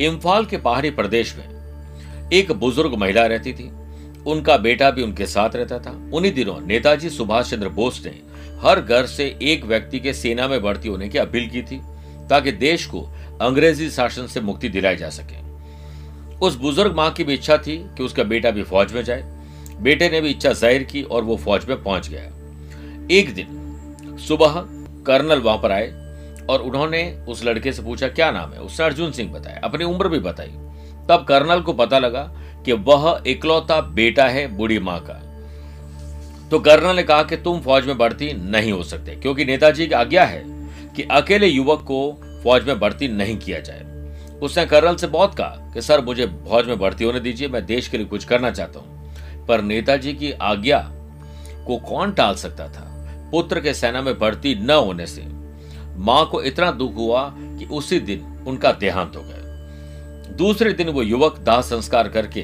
इम्फाल 0.00 0.44
के 0.44 0.56
पहाड़ी 0.58 0.90
प्रदेश 0.90 1.34
में 1.36 2.30
एक 2.32 2.52
बुज़ुर्ग 2.52 2.94
महिला 2.94 3.26
रहती 3.26 3.52
थी। 3.52 3.70
उनका 4.26 4.56
बेटा 4.58 4.90
भी 4.90 5.02
उनके 5.02 5.26
साथ 5.26 5.56
रहता 5.56 5.78
था। 5.78 5.90
उन्हीं 6.14 6.32
दिनों 6.34 6.58
नेताजी 6.60 7.10
सुभाष 7.10 7.50
चंद्र 7.50 7.68
बोस 7.70 8.02
ने 8.06 8.12
हर 8.62 8.80
घर 8.80 9.06
से 9.06 9.24
एक 9.42 9.64
व्यक्ति 9.64 10.00
के 10.00 10.12
सेना 10.14 10.48
में 10.48 10.60
भर्ती 10.62 10.88
होने 10.88 11.08
की 11.08 11.18
अपील 11.18 11.48
की 11.50 11.62
थी 11.62 11.80
ताकि 12.30 12.52
देश 12.52 12.86
को 12.86 13.00
अंग्रेज़ी 13.42 13.90
शासन 13.90 14.26
से 14.26 14.40
मुक्ति 14.40 14.68
दिलाई 14.68 14.96
जा 14.96 15.08
सके। 15.10 15.38
उस 16.38 16.56
बुज़ुर्ग 16.56 16.96
माँ 16.96 17.10
की 17.12 17.24
भी 17.24 17.34
इच्छा 17.34 17.56
थी 17.58 17.76
कि 17.96 18.02
उसका 18.02 18.22
बेटा 18.24 18.50
भी 18.50 18.62
फौज 18.62 18.92
में 18.92 19.02
जाए। 19.04 19.22
बेटे 19.80 20.08
ने 20.10 20.20
भी 20.20 20.30
इच्छा 20.30 20.52
ज़ाहिर 20.52 20.82
की 20.82 21.02
और 21.02 21.24
वो 21.24 21.36
फौज 21.36 21.64
में 21.64 21.82
पहुँच 21.82 22.08
गया। 22.08 22.22
एक 23.10 23.34
दिन 23.34 24.16
सुबह 24.18 24.62
कर्नल 25.06 25.40
वहाँ 25.40 25.58
पर 25.58 25.72
आए। 25.72 25.88
और 26.48 26.62
उन्होंने 26.62 27.24
उस 27.28 27.44
लड़के 27.44 27.72
से 27.72 27.82
पूछा, 27.82 28.08
क्या 28.08 28.30
नाम 28.30 28.52
है? 28.52 28.60
उसने 28.60 28.86
अर्जुन 28.86 29.12
सिंह 29.12 29.32
बताया। 29.32 29.60
अपनी 29.64 29.84
उम्र 29.84 30.08
भी 30.08 30.18
बताई 30.18 30.48
तब 31.08 31.24
कर्नल 31.28 31.60
को 31.60 31.72
पता 31.72 31.98
लगा 31.98 32.22
कि 32.64 32.72
वह 32.72 33.22
इकलौता 33.26 33.80
बेटा 33.80 34.26
है, 34.28 34.46
बूढ़ी 34.46 34.78
माँ 34.78 34.98
का। 35.00 35.14
तो 36.48 36.58
कर्नल 36.58 36.96
ने 36.96 37.02
कहा 37.02 37.22
कि 37.22 37.36
तुम 37.36 37.60
फौज 37.60 37.86
में 37.86 37.98
भर्ती 37.98 38.32
नहीं 38.32 38.72
हो 38.72 38.82
सकते, 38.82 39.16
क्योंकि 39.16 39.44
नेताजी 39.44 39.86
की 39.86 39.94
आज्ञा 39.94 40.24
है 40.24 40.42
कि 40.96 41.02
अकेले 41.02 41.46
युवक 41.46 41.80
को 41.80 42.20
फौज 42.44 42.64
में 42.64 42.80
भर्ती 42.80 43.08
नहीं 43.08 43.36
किया 43.36 43.60
जाए। 43.60 43.86
उसने 44.42 44.66
कर्नल 44.66 44.96
से 44.96 45.06
बहुत 45.06 45.34
कहा 45.34 45.70
कि, 45.74 45.82
सर, 45.82 46.04
मुझे 46.04 46.26
फौज 46.26 46.66
में 46.66 46.78
भर्ती 46.78 47.04
होने 47.04 47.20
दीजिए, 47.20 47.48
मैं 47.48 47.66
देश 47.66 47.88
के 47.88 47.96
लिए 47.96 48.06
कुछ 48.06 48.24
करना 48.24 48.50
चाहता 48.50 48.80
हूँ। 48.80 49.46
पर 49.46 49.62
नेताजी 49.62 50.12
की 50.14 50.32
आज्ञा 50.32 50.78
को 51.66 51.76
कौन 51.76 52.12
टाल 52.12 52.34
सकता 52.34 52.68
था? 52.68 52.86
पुत्र 53.32 53.60
के 53.60 53.74
सेना 53.74 54.02
में 54.02 54.18
भर्ती 54.18 54.54
न 54.54 54.70
होने 54.70 55.06
से। 55.06 55.39
माँ 56.00 56.24
को 56.26 56.42
इतना 56.42 56.70
दुख 56.72 56.94
हुआ 56.96 57.22
कि 57.36 57.64
उसी 57.72 57.98
दिन 58.00 58.44
उनका 58.46 58.72
देहांत 58.72 59.16
हो 59.16 59.22
गया। 59.22 60.34
दूसरे 60.36 60.72
दिन 60.72 60.88
वो 60.88 61.02
युवक 61.02 61.38
दाह 61.38 61.60
संस्कार 61.62 62.08
करके 62.08 62.40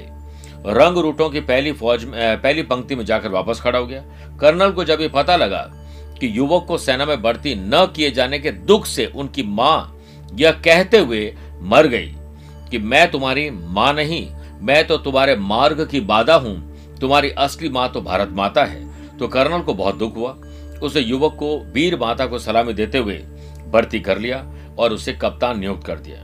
रंग 0.69 0.99
रूटों 0.99 1.29
की 1.31 1.41
पहली 1.43 1.73
फौज 1.73 2.05
में 2.05 2.41
पहली 2.43 2.63
पंक्ति 2.65 2.95
में 2.97 3.05
जाकर 3.05 3.31
वापस 3.31 3.61
खड़ा 3.61 3.79
हो 3.79 3.87
गया। 3.87 4.01
कर्नल 4.41 4.71
को 4.71 4.85
जब 4.85 5.01
ये 5.01 5.09
पता 5.09 5.37
लगा 5.37 5.63
कि 6.21 6.31
युवक 6.39 6.65
को 6.69 6.79
सेना 6.79 7.05
में 7.07 7.21
भर्ती 7.23 7.55
न 7.57 7.87
किए 7.97 8.11
जाने 8.11 8.39
के 8.39 8.51
दुख 8.51 8.87
से 8.87 9.07
उनकी 9.07 9.43
माँ 9.43 9.93
यह 10.35 10.53
कहते 10.65 10.99
हुए 10.99 11.35
मर 11.63 11.87
गई 11.87 12.15
कि 12.71 12.79
मैं 12.79 13.11
तुम्हारी 13.11 13.49
माँ 13.51 13.93
नहीं, 13.93 14.27
मैं 14.61 14.87
तो 14.87 14.97
तुम्हारे 14.99 15.37
मार्ग 15.37 15.87
की 15.87 16.01
बाधा 16.03 16.35
हूँ, 16.35 16.57
तुम्हारी 17.01 17.31
असली 17.31 17.69
माँ 17.69 17.89
तो 17.93 18.01
भारत 18.01 18.31
माता 18.33 18.65
है। 18.65 19.19
तो 19.19 19.29
कर्नल 19.29 19.61
को 19.61 19.75
बहुत 19.75 19.97
दुख 19.97 20.17
हुआ। 20.17 20.37
उसे 20.83 21.01
युवक 21.01 21.35
को, 21.35 21.57
वीर 21.73 21.99
माता 21.99 22.27
को 22.27 22.39
सलामी 22.39 22.73
देते 22.73 22.99
हुए 22.99 23.15
भर्ती 23.71 24.01
कर 24.01 24.19
लिया 24.19 24.45
और 24.79 24.93
उसे 24.93 25.13
कप्तान 25.13 25.59
नियुक्त 25.61 25.87
कर 25.87 25.99
दिया। 25.99 26.23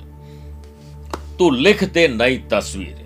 तू 1.37 1.51
लिख 1.51 1.85
दे 1.85 2.07
नई 2.09 2.37
तस्वीर। 2.51 3.01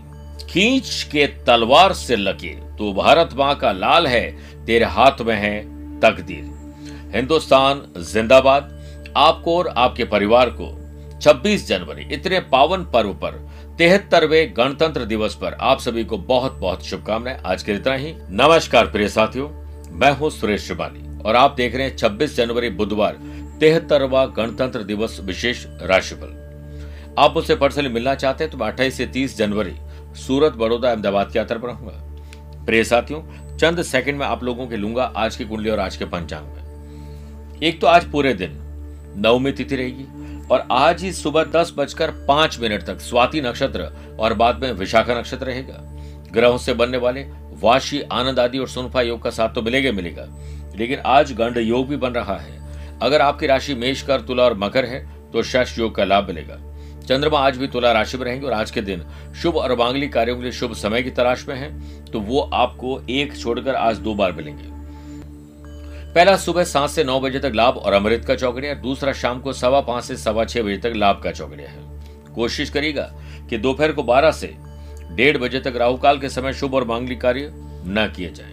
खींच 0.51 1.09
के 1.13 1.27
तलवार 1.27 1.93
से 1.93 2.17
लकीर 2.17 2.63
तू 2.79 2.93
भारत 2.93 3.31
माँ 3.35 3.55
का 3.55 3.73
लाल 3.73 4.07
है, 4.07 4.31
तेरे 4.67 4.85
हाथ 4.85 5.21
में 5.21 5.37
है 5.37 5.61
तकदीर। 6.01 6.51
हिंदुस्तान 7.15 7.83
जिंदाबाद। 8.13 8.75
आपको 9.17 9.59
और 9.59 9.69
आपके 9.69 10.05
परिवार 10.05 10.51
को 10.51 10.73
26 11.21 11.67
जनवरी, 11.69 12.03
इतने 12.15 12.41
पावन 12.41 12.85
पर्व 12.85 13.13
पर, 13.15 13.33
तिहत्तरवे 13.79 14.45
गणतंत्र 14.47 15.05
दिवस 15.05 15.35
पर 15.35 15.55
आप 15.55 15.81
सभी 15.81 16.05
को 16.05 16.19
बहुत 16.19 16.53
बहुत 16.53 16.85
शुभकामनाएँ। 16.85 17.41
आज 17.47 17.63
के 17.63 17.73
इतना 17.73 17.95
ही। 17.95 18.13
नमस्कार 18.31 18.87
प्रिय 18.87 19.09
साथियों, 19.09 19.49
मैं 19.93 20.11
हूँ 20.13 20.31
सुरेश 20.31 20.67
श्रिवाली 20.67 21.23
और 21.23 21.37
आप 21.37 21.55
देख 21.55 21.75
रहे 21.75 21.87
हैं 21.87 21.97
26 21.97 22.37
जनवरी 22.37 22.71
बुधवार 22.71 23.17
तिहत्तरवा 23.61 24.25
गणतंत्र 24.37 24.83
दिवस 24.83 25.19
विशेष 25.21 25.65
राशिफल। 25.83 27.15
आप 27.19 27.35
मुझसे 27.35 27.55
पर्सनली 27.57 27.89
मिलना 27.89 28.15
चाहते 28.15 28.45
हैं 28.45 28.51
तो 28.51 28.59
मैं 28.59 28.67
अट्ठाईस 28.67 28.97
से 28.97 29.07
तीस 29.07 29.37
जनवरी 29.39 29.75
सूरत, 30.17 30.53
बड़ौदा, 30.53 30.91
अहमदाबाद 30.91 31.31
की 31.31 31.39
यात्रा 31.39 31.59
पर 31.59 31.69
रहूँगा। 31.69 32.65
प्रिय 32.67 32.85
साथियों, 32.85 33.21
चंद 33.57 33.83
सेकंड 33.85 34.19
में 34.19 34.27
आप 34.27 34.43
लोगों 34.45 34.67
के 34.67 34.77
लूँगा 34.77 35.05
आज 35.17 35.37
की 35.37 35.45
कुंडली 35.45 35.71
और 35.71 35.81
आज 35.81 35.97
के 35.97 36.05
पंचांग 36.07 36.47
में। 36.47 37.61
एक 37.63 37.81
तो 37.81 37.87
आज 37.87 38.11
पूरे 38.11 38.33
दिन, 38.35 38.59
नवमी 39.19 39.53
तिथि 39.53 39.77
रहेगी 39.77 40.05
और 40.47 40.67
आज 40.73 41.03
ही 41.03 41.13
सुबह 41.13 41.45
दस 41.53 41.73
बजकर 41.77 42.11
पाँच 42.29 42.59
मिनट 42.61 42.83
तक 42.83 43.01
स्वाति 43.01 43.41
नक्षत्र 43.41 43.91
और 44.21 44.35
बाद 44.35 44.63
में 44.63 44.73
विशाखा 44.73 45.19
नक्षत्र 45.19 45.47
रहेगा। 45.47 45.83
ग्रहों 46.33 46.59
से 46.59 46.75
बनने 46.75 46.99
वाले 46.99 47.23
वाशी, 47.57 48.01
आनंद 48.03 48.39
आदि 48.39 48.59
और 48.59 48.69
सुनफा 48.69 49.03
योग 49.03 49.23
का 49.23 49.31
साथ 49.31 49.55
तो 49.55 49.63
मिलेगा 49.63 49.93
मिलेगा, 49.93 50.27
लेकिन 50.77 50.99
आज 51.07 51.33
गंड 51.33 51.57
योग 51.59 51.89
भी 51.89 51.97
बन 51.97 52.13
रहा 52.13 52.37
है। 52.37 52.65
अगर 53.03 53.21
आपकी 53.21 53.47
राशि 53.47 53.75
मेष 53.75 54.03
कर, 54.03 54.21
तुला 54.21 54.43
और 54.43 54.57
मकर 54.59 54.85
है 54.85 55.05
तो 55.33 55.43
शश 55.43 55.79
योग 55.79 55.95
का 55.95 56.05
लाभ 56.05 56.27
मिलेगा। 56.27 56.57
चंद्रमा 57.01 57.39
आज 57.39 57.57
भी 57.57 57.67
तुला 57.69 57.93
राशि 57.93 58.19
में 58.19 58.25
रहेंगे 58.25 58.47
और 58.47 58.53
आज 58.53 58.71
के 58.71 58.81
दिन 58.83 59.05
शुभ 59.43 59.57
और 59.57 59.75
मांगलिक 59.79 60.13
कार्यों 60.13 60.37
के 60.37 60.43
लिए 60.43 60.53
शुभ 60.53 60.73
समय 60.75 61.03
की 61.03 61.11
तलाश 61.11 61.47
में 61.49 61.55
है 61.57 61.69
तो 62.05 62.21
वो 62.21 62.41
आपको 62.55 63.01
एक 63.11 63.37
छोड़कर 63.37 63.75
आज 63.75 63.99
दो 63.99 64.15
बार 64.15 64.33
मिलेंगे। 64.33 64.75
पहला 66.15 66.37
सुबह 66.37 66.65
सात 66.65 66.91
से 66.91 67.05
नौ 67.05 67.19
बजे 67.21 67.39
तक 67.39 67.53
लाभ 67.55 67.77
और 67.77 67.93
अमृत 67.93 68.25
का 68.25 68.35
चौकड़िया 68.35 68.75
दूसरा 68.75 69.13
शाम 69.13 69.41
को 69.41 69.53
सवा 69.53 69.81
पाँच 69.81 70.05
से 70.05 70.17
सवा 70.17 70.45
छह 70.45 70.63
बजे 70.63 70.77
तक 70.79 70.93
लाभ 70.97 71.21
का 71.25 71.33
चौकड़िया 71.33 71.71
है। 71.71 72.35
कोशिश 72.35 72.71
करिएगा 72.71 73.11
कि 73.51 73.59
दोपहर 73.59 73.93
को 73.93 74.03
बारह 74.03 74.31
से 74.33 74.55
डेढ़ 75.13 75.37
बजे 75.39 75.61
तक 75.61 75.77
राहुकाल 75.77 76.19
के 76.19 76.29
समय 76.29 76.53
शुभ 76.53 76.75
और 76.75 76.85
मांगलिक 76.85 77.21
कार्य 77.21 77.53
न 77.53 78.13
किए 78.17 78.31
जाए। 78.31 78.53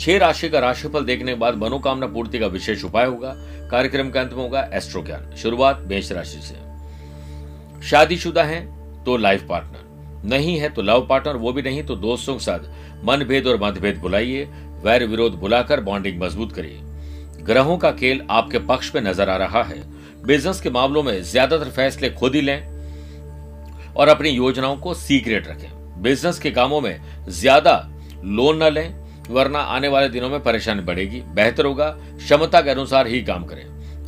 छह 0.00 0.18
राशि 0.18 0.48
का 0.48 0.58
राशिफल 0.60 1.04
देखने 1.04 1.32
के 1.32 1.38
बाद 1.38 1.54
मनोकामना 1.56 2.06
पूर्ति 2.06 2.38
का 2.38 2.46
विशेष 2.48 2.84
उपाय 2.84 3.06
होगा। 3.06 3.34
कार्यक्रम 3.70 4.10
के 4.10 4.18
अंत 4.18 4.32
में 4.32 4.42
होगा 4.42 4.68
एस्ट्रो 4.74 5.02
ज्ञान 5.02 5.34
शुरुआत 5.36 5.84
मेष 5.88 6.10
राशि 6.12 6.40
से। 6.42 6.54
शादीशुदा 7.82 8.42
है 8.44 8.60
तो 9.04 9.16
लाइफ 9.16 9.46
पार्टनर। 9.48 10.26
नहीं 10.26 10.56
है 10.58 10.68
तो 10.68 10.82
लव 10.82 11.06
पार्टनर, 11.08 11.36
वो 11.36 11.52
भी 11.52 11.62
नहीं 11.62 11.82
तो 11.82 11.96
दोस्तों 11.96 12.34
के 12.34 12.44
साथ 12.44 13.04
मनभेद 13.04 13.46
और 13.46 13.60
मतभेद 13.62 13.98
बुलाइए। 13.98 14.44
वैर 14.84 15.04
विरोध 15.06 15.34
बुलाकर 15.40 15.80
बॉन्डिंग 15.80 16.20
मज़बूत 16.22 16.52
करिए। 16.52 16.80
ग्रहों 17.44 17.76
का 17.78 17.90
खेल 17.92 18.22
आपके 18.30 18.58
पक्ष 18.66 18.94
में 18.94 19.02
नज़र 19.02 19.30
आ 19.30 19.36
रहा 19.36 19.62
है। 19.62 19.82
बिज़नेस 20.22 20.60
के 20.60 20.70
मामलों 20.70 21.02
में 21.02 21.22
ज़्यादातर 21.22 21.70
फैसले 21.70 22.10
खुद 22.10 22.34
ही 22.34 22.40
लें 22.40 23.94
और 23.94 24.08
अपनी 24.08 24.30
योजनाओं 24.30 24.76
को 24.76 24.94
सीक्रेट 24.96 25.48
रखें। 25.48 26.02
बिज़नेस 26.02 26.38
के 26.38 26.50
कामों 26.50 26.80
में 26.80 27.00
ज़्यादा 27.30 27.76
लोन 28.24 28.62
न 28.62 28.68
लें। 28.68 28.97
वरना 29.30 29.58
आने 29.58 29.88
वाले 29.88 30.08
दिनों 30.08 30.28
में 30.28 30.40
परेशानी 30.40 30.82
बढ़ेगी। 30.82 31.20
बेहतर 31.34 31.64
होगा, 31.64 31.88
क्षमता 32.16 32.60
के 32.60 32.70
अनुसार 32.70 33.06
ही 33.06 33.22
काम 33.22 33.44
करें। 33.44 33.64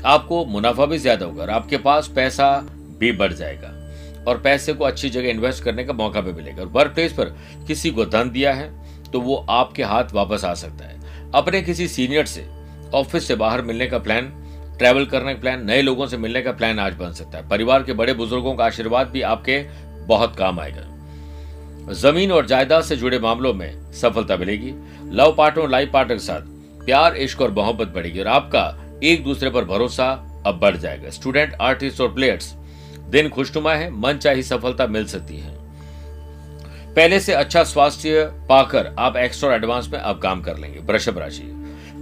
आपको 0.07 0.45
मुनाफा 0.47 0.87
भी 0.87 0.99
ज़्यादा 0.99 1.27
होगा 1.27 1.43
और 1.43 1.51
आपके 1.51 1.77
पास 1.79 2.09
पैसा 2.17 2.57
भी 2.99 3.13
बढ़ 3.15 3.33
जाएगा। 3.33 3.77
और 4.23 4.41
पैसे 4.41 4.73
को 4.73 4.85
अच्छी 4.85 5.11
जगह 5.11 5.29
इन्वेस्ट 5.29 5.65
करने 5.65 5.85
का 5.85 5.93
मौका 5.95 6.21
भी 6.21 6.33
मिलेगा। 6.33 6.63
और 6.63 6.69
वर्क 6.69 6.95
प्लेस 6.95 7.13
पर 7.13 7.37
किसी 7.67 7.91
को 7.91 8.05
धन 8.07 8.31
दिया 8.31 8.53
है 8.53 8.71
तो 9.05 9.21
वो 9.21 9.37
आपके 9.51 9.83
हाथ 9.85 10.13
वापस 10.15 10.45
आ 10.45 10.53
सकता 10.57 10.85
है। 10.85 10.99
अपने 11.35 11.63
किसी 11.63 11.89
सीनियर 11.89 12.27
से 12.27 12.47
ऑफ़िस 12.95 13.27
से 13.29 13.35
बाहर 13.37 13.63
मिलने 13.63 13.87
का 13.87 13.99
प्लान 13.99 14.33
ट्रैवल 14.79 15.05
करने 15.07 15.35
का 15.35 15.41
प्लान 15.41 15.65
नए 15.67 15.81
लोगों 15.83 16.07
से 16.07 16.17
मिलने 16.17 16.43
का 16.43 16.53
प्लान 16.53 16.79
आज 16.79 16.95
बन 16.95 17.13
सकता 17.13 17.39
है। 17.39 17.49
परिवार 17.49 17.83
के 17.83 17.93
बड़े 17.93 18.15
बुज़ुर्गों 18.15 18.55
का 18.55 18.65
आशीर्वाद 18.65 19.09
भी 19.09 19.23
आपके 19.25 19.59
बहुत 20.07 20.37
काम 20.37 20.61
आएगा। 20.61 21.93
ज़मीन 21.95 22.33
और 22.33 22.47
जायदाद 22.47 22.83
से 22.85 22.97
जुड़े 22.97 23.19
मामलों 23.19 23.53
में 23.55 23.93
सफलता 23.93 24.37
मिलेगी। 24.37 24.73
लव 25.13 25.35
पार्टनर 25.39 25.69
लाइफ 25.69 25.91
पार्टनर 25.93 26.15
के 26.15 26.23
साथ। 26.23 26.41
प्यार, 26.85 27.17
इश्क 27.17 27.41
और 27.41 27.51
मोहब्बत 27.51 27.89
बढ़ेगी 27.89 28.21
और 28.21 28.27
आपका 28.27 29.01
एक 29.05 29.25
दूसरे 29.25 29.51
पर 29.51 29.65
भरोसा 29.65 30.07
अब 30.47 30.59
बढ़ 30.59 30.77
जाएगा। 30.77 31.11
स्टूडेंट 31.11 31.55
आर्टिस्ट 31.61 32.01
और 32.01 32.15
प्लेयर्स 32.15 32.55
दिन 33.09 33.29
खुशनुमा 33.29 33.75
है, 33.75 33.91
मन 33.91 34.13
चाही 34.13 34.43
सफलता 34.43 34.87
मिल 34.87 35.07
सकती 35.07 35.37
है। 35.37 35.55
पहले 36.95 37.21
से 37.21 37.33
अच्छा 37.33 37.65
स्वास्थ्य 37.65 38.25
पाकर 38.49 38.95
आप 38.99 39.17
एक्स्ट्रा 39.17 39.55
एडवांस 39.55 39.89
में 39.93 39.99
अब 39.99 40.19
काम 40.19 40.43
कर 40.43 40.59
लेंगे। 40.59 40.79
वृषभ 40.79 41.19
राशि। 41.19 41.43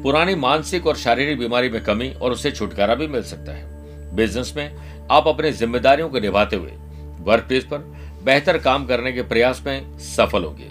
पुरानी 0.02 0.34
मानसिक 0.34 0.86
और 0.86 0.96
शारीरिक 0.96 1.38
बीमारी 1.38 1.68
में 1.68 1.82
कमी 1.84 2.10
और 2.10 2.32
उससे 2.32 2.50
छुटकारा 2.50 2.94
भी 2.94 3.06
मिल 3.06 3.22
सकता 3.22 3.52
है। 3.52 4.14
बिज़नेस 4.16 4.52
में 4.56 4.76
आप 5.10 5.28
अपनी 5.28 5.52
जिम्मेदारियों 5.52 6.08
को 6.08 6.20
निभाते 6.20 6.56
हुए 6.56 6.72
वर्क 7.20 7.44
प्लेस 7.44 7.64
पर 7.64 7.78
बेहतर 8.24 8.58
काम 8.58 8.86
करने 8.86 9.12
के 9.12 9.22
प्रयास 9.22 9.62
में 9.66 9.98
सफल 9.98 10.44
होंगे। 10.44 10.70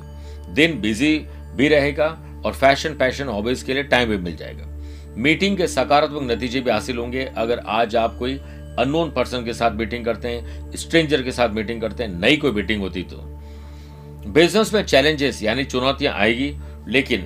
दिन 0.54 0.80
बिज़ी 0.82 1.18
भी 1.56 1.68
रहेगा 1.68 2.08
और 2.46 2.54
फ़ैशन 2.54 2.94
पैशन 2.94 3.28
हॉबीज 3.28 3.64
के 3.64 3.74
लिए 3.74 3.84
टाइम 3.84 4.10
भी 4.10 4.18
मिल 4.18 4.36
जाएगा। 4.36 4.66
मीटिंग 5.18 5.58
के 5.58 5.68
सकारात्मक 5.68 6.32
नतीजे 6.32 6.62
भी 6.62 6.72
हासिल 6.72 6.98
होंगे। 6.98 7.26
अगर 7.38 7.60
आज 7.60 7.96
आप 7.96 8.18
कोई 8.20 8.38
अननोन 8.80 9.12
पर्सन 9.12 9.46
के 9.46 9.54
साथ 9.54 9.72
मीटिंग 9.72 10.06
करते 10.06 10.28
हैं 10.28 10.72
स्ट्रेंजर 10.76 11.22
के 11.22 11.32
साथ 11.32 11.50
मीटिंग 11.50 11.82
करते 11.82 12.04
हैं, 12.04 12.10
नई 12.12 12.38
कोई 12.38 12.52
मीटिंग 12.52 12.82
होती 12.82 13.04
तो। 13.04 13.24
बिज़नेस 14.28 14.74
में 14.74 14.84
चैलेंजेस 14.86 15.42
यानी 15.44 15.64
चुनौतियाँ 15.66 16.14
आएगी, 16.14 16.54
लेकिन 16.88 17.26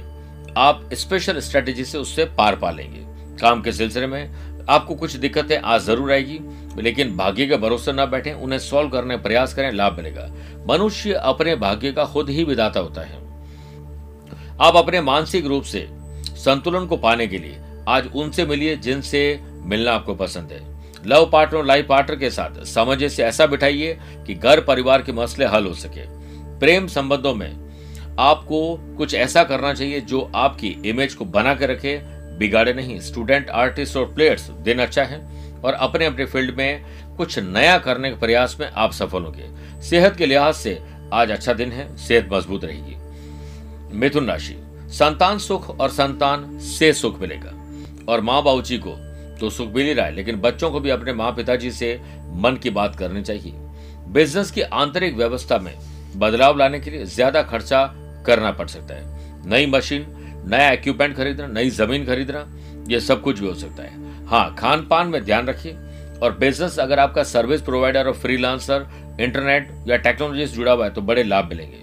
आप 0.57 0.89
स्पेशल 0.93 1.39
स्ट्रेटेजी 1.39 1.85
से 1.85 1.97
उससे 1.97 2.25
पार 2.37 2.55
पा 2.55 2.71
लेंगे 2.71 3.05
काम 3.37 3.61
के 3.61 3.71
सिलसिले 3.71 4.07
में 4.07 4.65
आपको 4.69 4.95
कुछ 4.95 5.15
दिक्कतें 5.15 5.57
आज 5.57 5.81
ज़रूर 5.81 6.11
आएगी, 6.11 6.39
लेकिन 6.77 7.15
भाग्य 7.17 7.45
के 7.47 7.57
भरोसे 7.57 7.91
न 7.93 8.05
बैठे, 8.05 8.33
उन्हें 8.33 8.59
सॉल्व 8.59 8.89
करने 8.89 9.17
प्रयास 9.17 9.53
करें, 9.53 9.71
लाभ 9.71 9.97
मिलेगा। 9.97 10.27
मनुष्य 10.69 11.13
अपने 11.13 11.55
भाग्य 11.55 11.91
का 11.91 12.05
खुद 12.05 12.29
ही 12.29 12.43
विदाता 12.43 12.79
होता 12.79 13.01
है। 13.01 13.19
आप 14.61 14.75
अपने 14.75 15.01
मानसिक 15.01 15.45
रूप 15.45 15.63
से 15.63 15.87
संतुलन 16.35 16.85
को 16.85 16.97
पाने 16.97 17.27
के 17.27 17.37
लिए 17.37 17.59
आज 17.87 18.09
उनसे 18.15 18.45
मिलिए 18.45 18.75
जिनसे 18.75 19.39
मिलना 19.63 19.91
आपको 19.91 20.15
पसंद 20.15 20.51
है। 20.51 20.59
लव 21.07 21.29
पार्टनर 21.33 21.59
और 21.59 21.65
लाइफ 21.65 21.87
पार्टनर 21.87 22.17
के 22.17 22.29
साथ 22.29 22.63
समझे 22.65 23.09
से 23.09 23.23
ऐसा 23.23 23.45
बिठाइए 23.45 23.97
कि 24.27 24.35
घर 24.35 24.59
परिवार 24.59 25.01
के 25.01 25.11
मसले 25.11 25.45
हल 25.45 25.65
हो 25.65 25.73
सके। 25.73 26.05
प्रेम 26.59 26.87
संबंधों 26.87 27.33
में 27.35 27.49
आपको 28.19 28.77
कुछ 28.97 29.13
ऐसा 29.13 29.43
करना 29.43 29.73
चाहिए 29.73 30.01
जो 30.01 30.31
आपकी 30.35 30.75
इमेज 30.85 31.13
को 31.13 31.25
बना 31.25 31.55
के 31.55 31.65
रखे, 31.65 31.99
बिगाड़े 32.37 32.73
नहीं। 32.73 32.99
स्टूडेंट 32.99 33.49
आर्टिस्ट 33.49 33.97
और 33.97 34.13
प्लेयर्स 34.13 34.49
दिन 34.49 34.79
अच्छा 34.79 35.03
है 35.03 35.21
और 35.65 35.73
अपने 35.73 36.05
अपने 36.05 36.25
फ़ील्ड 36.25 36.57
में 36.57 36.83
कुछ 37.17 37.39
नया 37.39 37.77
करने 37.77 38.09
के 38.09 38.19
प्रयास 38.19 38.57
में 38.59 38.69
आप 38.69 38.91
सफल 38.91 39.23
होंगे। 39.23 39.81
सेहत 39.81 40.15
के 40.15 40.25
लिहाज 40.25 40.53
से 40.53 40.79
आज 41.13 41.31
अच्छा 41.31 41.53
दिन 41.53 41.71
है। 41.71 41.95
सेहत 41.97 42.29
मज़बूत 42.33 42.65
रहेगी। 42.65 42.95
मिथुन 43.93 44.27
राशि। 44.27 44.55
संतान 44.89 45.37
सुख 45.39 45.69
और 45.71 45.89
संतान 45.89 46.57
से 46.59 46.91
सुख 46.93 47.19
मिलेगा। 47.21 47.51
और 48.09 48.21
माँ 48.21 48.41
बाबू 48.43 48.61
जी 48.61 48.77
को 48.77 48.95
तो 49.39 49.49
सुख 49.49 49.67
मिल 49.67 49.85
ही 49.85 49.93
रहा 49.93 50.05
है, 50.05 50.11
लेकिन 50.11 50.39
बच्चों 50.41 50.71
को 50.71 50.79
भी 50.79 50.89
अपने 50.89 51.13
माँ 51.13 51.31
पिताजी 51.31 51.71
से 51.71 51.99
मन 52.35 52.57
की 52.63 52.69
बात 52.69 52.95
करनी 52.95 53.21
चाहिए। 53.21 53.53
बिज़नेस 54.07 54.51
की 54.51 54.61
आंतरिक 54.61 55.15
व्यवस्था 55.15 55.57
में 55.57 55.73
बदलाव 56.15 56.57
लाने 56.57 56.79
के 56.79 56.91
लिए 56.91 57.05
ज़्यादा 57.05 57.41
खर्चा 57.43 57.83
करना 58.25 58.51
पड़ 58.51 58.67
सकता 58.67 58.95
है। 58.95 59.49
नई 59.49 59.65
मशीन, 59.67 60.05
नया 60.45 60.71
इक्विपमेंट 60.71 61.15
खरीदना, 61.15 61.47
नई 61.49 61.69
ज़मीन 61.69 62.05
खरीदना, 62.05 62.45
ये 62.89 62.99
सब 62.99 63.21
कुछ 63.21 63.39
भी 63.39 63.47
हो 63.47 63.53
सकता 63.53 63.83
है। 63.83 64.25
हाँ 64.27 64.55
खान 64.55 64.85
पान 64.87 65.07
में 65.07 65.23
ध्यान 65.23 65.47
रखिए। 65.47 65.77
और 66.21 66.37
बिज़नेस, 66.39 66.77
अगर 66.79 66.99
आपका 66.99 67.23
सर्विस 67.25 67.61
प्रोवाइडर 67.61 68.07
और 68.07 68.13
फ्रीलांसर 68.13 68.87
इंटरनेट 69.21 69.71
या 69.87 69.97
टेक्नोलॉजी 69.99 70.47
से 70.47 70.55
जुड़ा 70.55 70.71
हुआ 70.71 70.85
है 70.85 70.93
तो 70.93 71.01
बड़े 71.01 71.23
लाभ 71.23 71.49
मिलेंगे। 71.49 71.79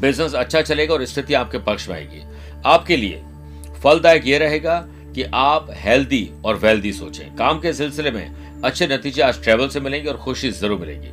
बिज़नेस 0.00 0.34
अच्छा 0.34 0.60
चलेगा 0.62 0.94
और 0.94 1.04
स्थिति 1.04 1.34
आपके 1.34 1.58
पक्ष 1.60 1.88
में 1.88 1.94
आएगी। 1.96 2.22
आपके 2.66 2.96
लिए 2.96 3.22
फलदायक 3.82 4.26
ये 4.26 4.38
रहेगा 4.38 4.78
कि 5.14 5.22
आप 5.34 5.66
हेल्दी 5.76 6.28
और 6.44 6.56
वेल्दी 6.56 6.92
सोचें। 6.92 7.34
काम 7.36 7.60
के 7.60 7.72
सिलसिले 7.72 8.10
में 8.10 8.62
अच्छे 8.64 8.86
नतीजे 8.86 9.22
आज 9.22 9.42
ट्रेवल 9.42 9.68
से 9.68 9.80
मिलेंगे 9.80 10.08
और 10.10 10.16
खुशी 10.16 10.50
ज़रूर 10.50 10.78
मिलेगी। 10.80 11.12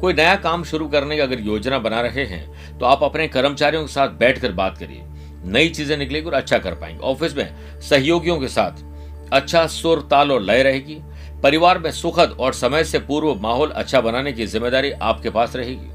कोई 0.00 0.12
नया 0.12 0.34
काम 0.36 0.64
शुरू 0.64 0.88
करने 0.88 1.16
की 1.16 1.20
अगर 1.20 1.40
योजना 1.40 1.78
बना 1.78 2.00
रहे 2.00 2.24
हैं 2.26 2.78
तो 2.78 2.86
आप 2.86 3.02
अपने 3.02 3.28
कर्मचारियों 3.28 3.82
के 3.82 3.92
साथ 3.92 4.08
बैठकर 4.18 4.52
बात 4.52 4.78
करिए। 4.78 5.02
नई 5.46 5.68
चीज़ें 5.68 5.96
निकलेगी 5.96 6.26
और 6.26 6.34
अच्छा 6.34 6.58
कर 6.58 6.74
पाएँगे। 6.74 7.00
ऑफ़िस 7.02 7.36
में 7.36 7.80
सहयोगियों 7.80 8.38
के 8.40 8.48
साथ 8.48 8.84
अच्छा 9.32 9.66
सुर 9.68 10.06
ताल 10.10 10.32
और 10.32 10.42
लय 10.42 10.62
रहेगी। 10.62 10.98
परिवार 11.42 11.78
में 11.78 11.90
सुखद 11.92 12.36
और 12.40 12.52
समय 12.54 12.84
से 12.84 12.98
पूर्व 13.00 13.34
माहौल 13.42 13.70
अच्छा 13.72 14.00
बनाने 14.00 14.32
की 14.32 14.46
ज़िम्मेदारी 14.46 14.90
आपके 14.92 15.30
पास 15.30 15.56
रहेगी। 15.56 15.90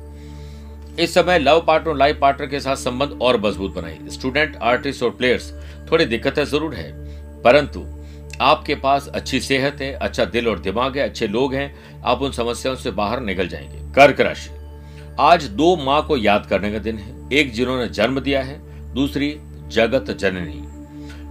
इस 1.00 1.14
समय 1.14 1.40
लव 1.40 1.64
पार्टनर 1.68 1.96
लाइफ 1.96 2.18
पार्टनर 2.22 2.48
के 2.48 2.60
साथ 2.60 2.76
संबंध 2.76 3.20
और 3.22 3.40
मज़बूत 3.42 3.74
बनाए 3.76 3.98
स्टूडेंट, 4.08 4.56
आर्टिस्ट 4.56 5.04
और 5.04 5.10
प्लेयर्स, 5.10 5.52
थोड़ी 5.92 6.06
दिक्कतें 6.06 6.44
ज़रूर 6.46 6.74
है, 6.74 6.92
परंतु 7.42 7.86
आपके 8.42 8.76
पास 8.76 9.08
अच्छी 9.08 9.40
सेहत 9.40 9.82
है 9.82 9.92
अच्छा 9.94 10.26
दिल 10.26 10.48
और 10.48 10.60
दिमाग 10.60 10.98
है, 10.98 11.04
अच्छे 11.04 11.28
लोग 11.28 11.54
हैं, 11.54 12.02
आप 12.02 12.22
उन 12.22 12.32
समस्याओं 12.32 12.76
से 12.76 12.92
बाहर 12.92 13.20
निकल 13.20 13.48
जाएँगे। 13.48 13.94
कर्क 13.94 14.22
राशि। 14.22 14.50
आज 15.20 15.44
दो 15.44 15.76
माँ 15.76 16.06
को 16.08 16.18
याद 16.18 16.46
करने 16.46 16.72
का 16.72 16.78
दिन 16.78 16.98
है। 16.98 17.30
एक, 17.34 17.54
जिन्होंने 17.54 17.88
जन्म 17.88 18.20
दिया 18.20 18.42
है, 18.42 18.60
दूसरी, 18.94 19.38
जगत 19.68 20.12
जननी। 20.12 20.62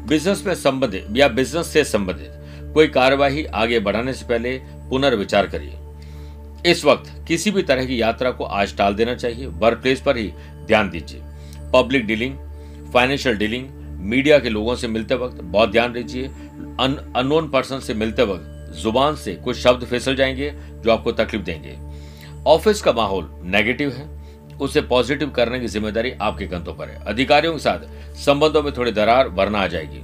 बिज़नेस 0.08 0.46
में 0.46 0.54
संबंधित 0.54 1.06
या 1.12 1.28
बिज़नेस 1.28 1.66
से 1.66 1.84
संबंधित 1.84 2.72
कोई 2.74 2.86
कार्यवाही 2.86 3.44
आगे 3.44 3.78
बढ़ाने 3.80 4.12
से 4.12 4.26
पहले 4.26 4.58
पुनर्विचार 4.90 5.46
करिए। 5.46 5.76
इस 6.66 6.84
वक्त 6.84 7.12
किसी 7.28 7.50
भी 7.50 7.62
तरह 7.62 7.84
की 7.86 8.00
यात्रा 8.00 8.30
को 8.30 8.44
आज 8.44 8.76
टाल 8.76 8.94
देना 8.94 9.14
चाहिए। 9.14 9.46
वर्क 9.46 9.78
प्लेस 9.78 10.00
पर 10.00 10.16
ही 10.16 10.30
ध्यान 10.66 10.90
दीजिए। 10.90 11.20
Public 11.72 12.06
dealing 12.06 12.36
financial 12.94 13.36
dealing 13.36 13.68
media 14.02 14.38
के 14.38 14.48
लोगों 14.48 14.74
से 14.76 14.88
मिलते 14.88 15.14
वक्त 15.14 15.40
बहुत 15.42 15.70
ध्यान 15.70 15.92
दीजिए 15.92 16.26
अननोन 16.26 17.48
पर्सन 17.48 17.80
से 17.80 17.94
मिलते 17.94 18.22
वक्त 18.22 18.76
ज़ुबान 18.76 19.16
से 19.16 19.34
कुछ 19.34 19.56
शब्द 19.56 19.84
फिसल 19.84 20.16
जाएँगे 20.16 20.50
जो 20.74 20.90
आपको 20.92 21.12
तकलीफ़ 21.12 21.44
देंगे। 21.44 21.76
ऑफ़िस 22.46 22.82
का 22.82 22.92
माहौल 22.92 23.30
नेगेटिव 23.46 23.90
है। 23.90 24.08
उसे 24.58 24.80
पॉजिटिव 24.82 25.30
करने 25.30 25.60
की 25.60 25.66
ज़िम्मेदारी 25.66 26.10
आपके 26.20 26.46
कंधों 26.46 26.74
पर 26.74 26.88
है। 26.88 27.04
अधिकारियों 27.04 27.52
के 27.52 27.58
साथ 27.58 28.14
संबंधों 28.16 28.62
में 28.62 28.72
थोड़ी 28.76 28.92
दरार 28.92 29.28
वरना 29.28 29.58
आ 29.58 29.66
जाएगी। 29.66 30.02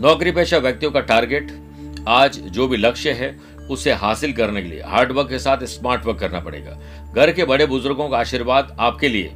नौकरी 0.00 0.32
पेशा 0.32 0.58
व्यक्तियों 0.58 0.92
का 0.92 1.00
टारगेट 1.02 1.50
आज 2.08 2.38
जो 2.48 2.66
भी 2.68 2.76
लक्ष्य 2.76 3.12
है 3.12 3.30
उसे 3.72 3.92
हासिल 3.92 4.32
करने 4.32 4.62
के 4.62 4.68
लिए। 4.68 4.82
हार्ड 4.82 5.12
वर्क 5.12 5.28
के 5.28 5.38
साथ 5.38 5.64
स्मार्ट 5.66 6.04
वर्क 6.06 6.18
करना 6.18 6.40
पड़ेगा। 6.40 6.78
घर 7.14 7.32
के 7.32 7.44
बड़े 7.44 7.66
बुज़ुर्गों 7.66 8.08
का 8.08 8.18
आशीर्वाद 8.18 8.76
आपके 8.80 9.08
लिए 9.08 9.32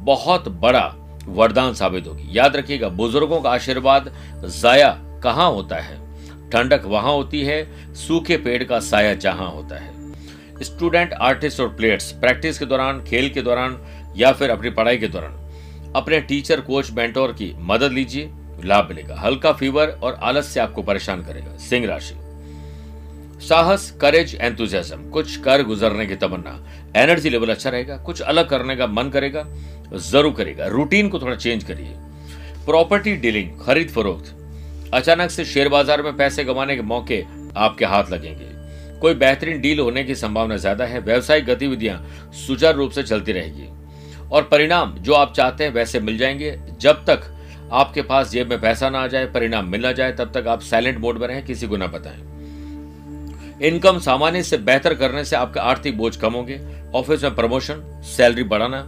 बहुत 0.00 0.48
बड़ा 0.48 0.94
वरदान 1.26 1.74
साबित 1.74 2.06
होगी। 2.06 2.28
याद 2.30 2.56
रखिएगा, 2.56 2.88
बुज़ुर्गों 2.88 3.40
का 3.40 3.50
आशीर्वाद 3.50 4.12
जाया 4.44 4.90
कहाँ 5.22 5.50
होता 5.50 5.76
है? 5.76 5.98
ठंडक 6.50 6.82
वहाँ 6.84 7.12
होती 7.12 7.42
है, 7.42 7.94
सूखे 7.94 8.36
पेड़ 8.36 8.62
का 8.64 8.80
साया 8.80 9.14
जहाँ 9.14 9.50
होता 9.50 9.76
है। 9.76 9.94
स्टूडेंट 10.62 11.12
आर्टिस्ट 11.12 11.60
और 11.60 11.68
प्लेयर्स 11.68 12.10
प्रैक्टिस 12.12 12.58
के 12.58 12.66
दौरान, 12.66 13.02
खेल 13.04 13.28
के 13.30 13.42
दौरान 13.42 13.78
या 14.16 14.32
फिर 14.32 14.50
अपनी 14.50 14.70
पढ़ाई 14.70 14.98
के 14.98 15.08
दौरान, 15.08 15.92
अपने 15.96 16.20
टीचर 16.20 16.60
कोच 16.60 16.90
मेंटोर 16.90 17.32
की 17.32 17.52
मदद 17.58 17.92
लीजिए, 17.92 18.30
लाभ 18.64 18.88
मिलेगा। 18.88 19.16
हल्का 19.16 19.52
फीवर 19.52 19.98
और 20.02 20.14
आलस 20.14 20.46
से 20.46 20.60
आपको 20.60 20.82
परेशान 20.82 21.22
करेगा। 21.22 21.56
सिंह 21.58 21.86
राशि। 21.86 22.14
साहस 23.40 23.90
करेज 24.00 24.34
एंथुजियाज्म 24.34 25.10
कुछ 25.10 25.36
कर 25.36 25.62
गुजरने 25.62 26.06
की 26.06 26.14
तमन्ना। 26.14 26.58
एनर्जी 26.96 27.30
लेवल 27.30 27.50
अच्छा 27.50 27.70
रहेगा। 27.70 27.96
कुछ 27.96 28.20
अलग 28.22 28.48
करने 28.48 28.76
का 28.76 28.86
मन 28.86 29.08
करेगा। 29.08 29.44
ज़रूर 29.94 30.32
करेगा। 30.32 30.66
रूटीन 30.66 31.08
को 31.08 31.18
थोड़ा 31.18 31.36
चेंज 31.36 31.64
करिए। 31.64 31.94
प्रॉपर्टी 32.66 33.16
डीलिंग 33.16 33.50
खरीद 33.60 33.90
फरोख्त। 33.90 34.34
अचानक 34.94 35.30
से 35.30 35.44
शेयर 35.44 35.68
बाज़ार 35.68 36.02
में 36.02 36.16
पैसे 36.16 36.44
कमाने 36.44 36.76
के 36.76 36.82
मौके 36.82 37.24
आपके 37.56 37.84
हाथ 37.84 38.10
लगेंगे। 38.10 38.54
कोई 39.00 39.14
बेहतरीन 39.14 39.60
डील 39.60 39.80
होने 39.80 40.04
की 40.04 40.14
संभावना 40.14 40.56
ज़्यादा 40.56 40.84
है। 40.84 41.00
व्यवसायिक 41.00 41.44
गतिविधियाँ 41.44 42.30
सुचारू 42.46 42.78
रूप 42.78 42.90
से 42.90 43.02
चलती 43.02 43.32
रहेगी। 43.32 43.68
और 44.32 44.42
परिणाम, 44.42 44.94
जो 44.94 45.12
आप 45.14 45.32
चाहते 45.34 45.64
हैं, 45.64 45.72
वैसे 45.72 46.00
मिल 46.00 46.18
जाएँगे। 46.18 46.58
जब 46.80 47.04
तक 47.04 47.32
आपके 47.72 48.02
पास 48.02 48.30
जेब 48.30 48.50
में 48.50 48.60
पैसा 48.60 48.90
ना 48.90 48.98
आ 48.98 49.06
जाए, 49.06 49.26
परिणाम 49.26 49.68
मिल 49.68 49.82
ना 49.82 49.92
जाए, 49.92 50.12
तब 50.12 50.32
तक 50.34 50.46
आप 50.46 50.60
साइलेंट 50.60 50.98
मोड 50.98 51.18
में 51.18 51.26
रहें, 51.28 51.44
किसी 51.44 51.66
को 51.66 51.76
ना 51.76 51.86
बताएँ। 51.86 52.35
इनकम 53.62 53.98
सामान्य 53.98 54.42
से 54.42 54.56
बेहतर 54.58 54.94
करने 54.94 55.24
से 55.24 55.36
आपके 55.36 55.60
आर्थिक 55.60 55.96
बोझ 55.98 56.16
कम 56.16 56.32
होंगे। 56.32 56.60
ऑफ़िस 56.94 57.22
में 57.22 57.34
प्रमोशन, 57.34 57.82
सैलरी 58.06 58.42
बढ़ाना, 58.42 58.80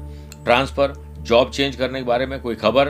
ट्रांसफ़र, 0.45 0.93
जॉब 1.21 1.51
चेंज 1.51 1.77
करने 1.77 1.99
के 1.99 2.05
बारे 2.05 2.27
में 2.27 2.41
कोई 2.41 2.55
खबर 2.55 2.89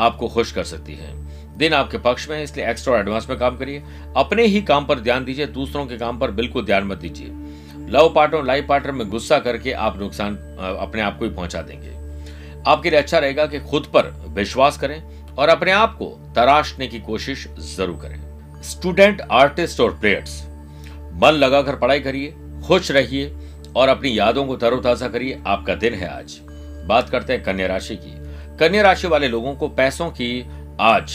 आपको 0.00 0.28
खुश 0.28 0.52
कर 0.52 0.64
सकती 0.64 0.94
है। 0.94 1.12
दिन 1.58 1.74
आपके 1.74 1.98
पक्ष 1.98 2.28
में 2.30 2.36
है, 2.36 2.42
इसलिए 2.42 2.68
एक्स्ट्रा 2.70 2.98
एडवांस 2.98 3.28
में 3.30 3.38
काम 3.38 3.56
करिए। 3.56 3.82
अपने 4.16 4.44
ही 4.44 4.62
काम 4.62 4.86
पर 4.86 5.00
ध्यान 5.00 5.24
दीजिए, 5.24 5.46
दूसरों 5.46 5.86
के 5.86 5.98
काम 5.98 6.18
पर 6.18 6.30
बिल्कुल 6.30 6.64
ध्यान 6.64 6.84
मत 6.84 6.98
दीजिए। 6.98 7.88
लव 7.90 8.12
पार्टनर, 8.14 8.44
लाइफ 8.44 8.66
पार्टनर 8.68 8.92
में 8.92 9.08
गुस्सा 9.08 9.38
करके 9.38 9.72
आप 9.72 9.98
नुकसान 9.98 10.36
अपने 10.80 11.02
आप 11.02 11.18
को 11.18 11.24
ही 11.24 11.30
पहुँचा 11.30 11.62
देंगे। 11.62 11.94
आपके 12.66 12.90
लिए 12.90 12.98
अच्छा 12.98 13.18
रहेगा 13.18 13.46
कि 13.46 13.60
खुद 13.60 13.86
पर 13.86 14.12
विश्वास 14.34 14.78
करें 14.78 15.02
और 15.38 15.48
अपने 15.48 15.72
आप 15.72 15.94
को 15.94 16.06
तराशने 16.36 16.86
की 16.86 17.00
कोशिश 17.00 17.48
ज़रूर 17.76 17.98
करें। 18.02 18.62
स्टूडेंट, 18.62 19.20
आर्टिस्ट 19.22 19.80
और 19.80 19.98
प्लेयर्स 19.98 20.42
मन 21.20 21.32
लगाकर 21.32 21.76
पढ़ाई 21.76 22.00
करिए, 22.00 22.34
खुश 22.66 22.90
रहिए 22.90 23.32
और 23.76 23.88
अपनी 23.88 24.18
यादों 24.18 24.44
को 24.44 24.56
तरोताजा 24.56 25.08
करिए। 25.08 25.40
आपका 25.46 25.74
दिन 25.74 25.94
है 25.94 26.08
आज। 26.08 26.38
बात 26.86 27.10
करते 27.10 27.32
हैं 27.32 27.42
कन्या 27.42 27.66
राशि 27.66 27.96
की। 27.96 28.12
कन्या 28.58 28.82
राशि 28.82 29.08
वाले 29.08 29.28
लोगों 29.28 29.54
को 29.54 29.68
पैसों 29.70 30.08
की 30.10 30.44
आज 30.80 31.08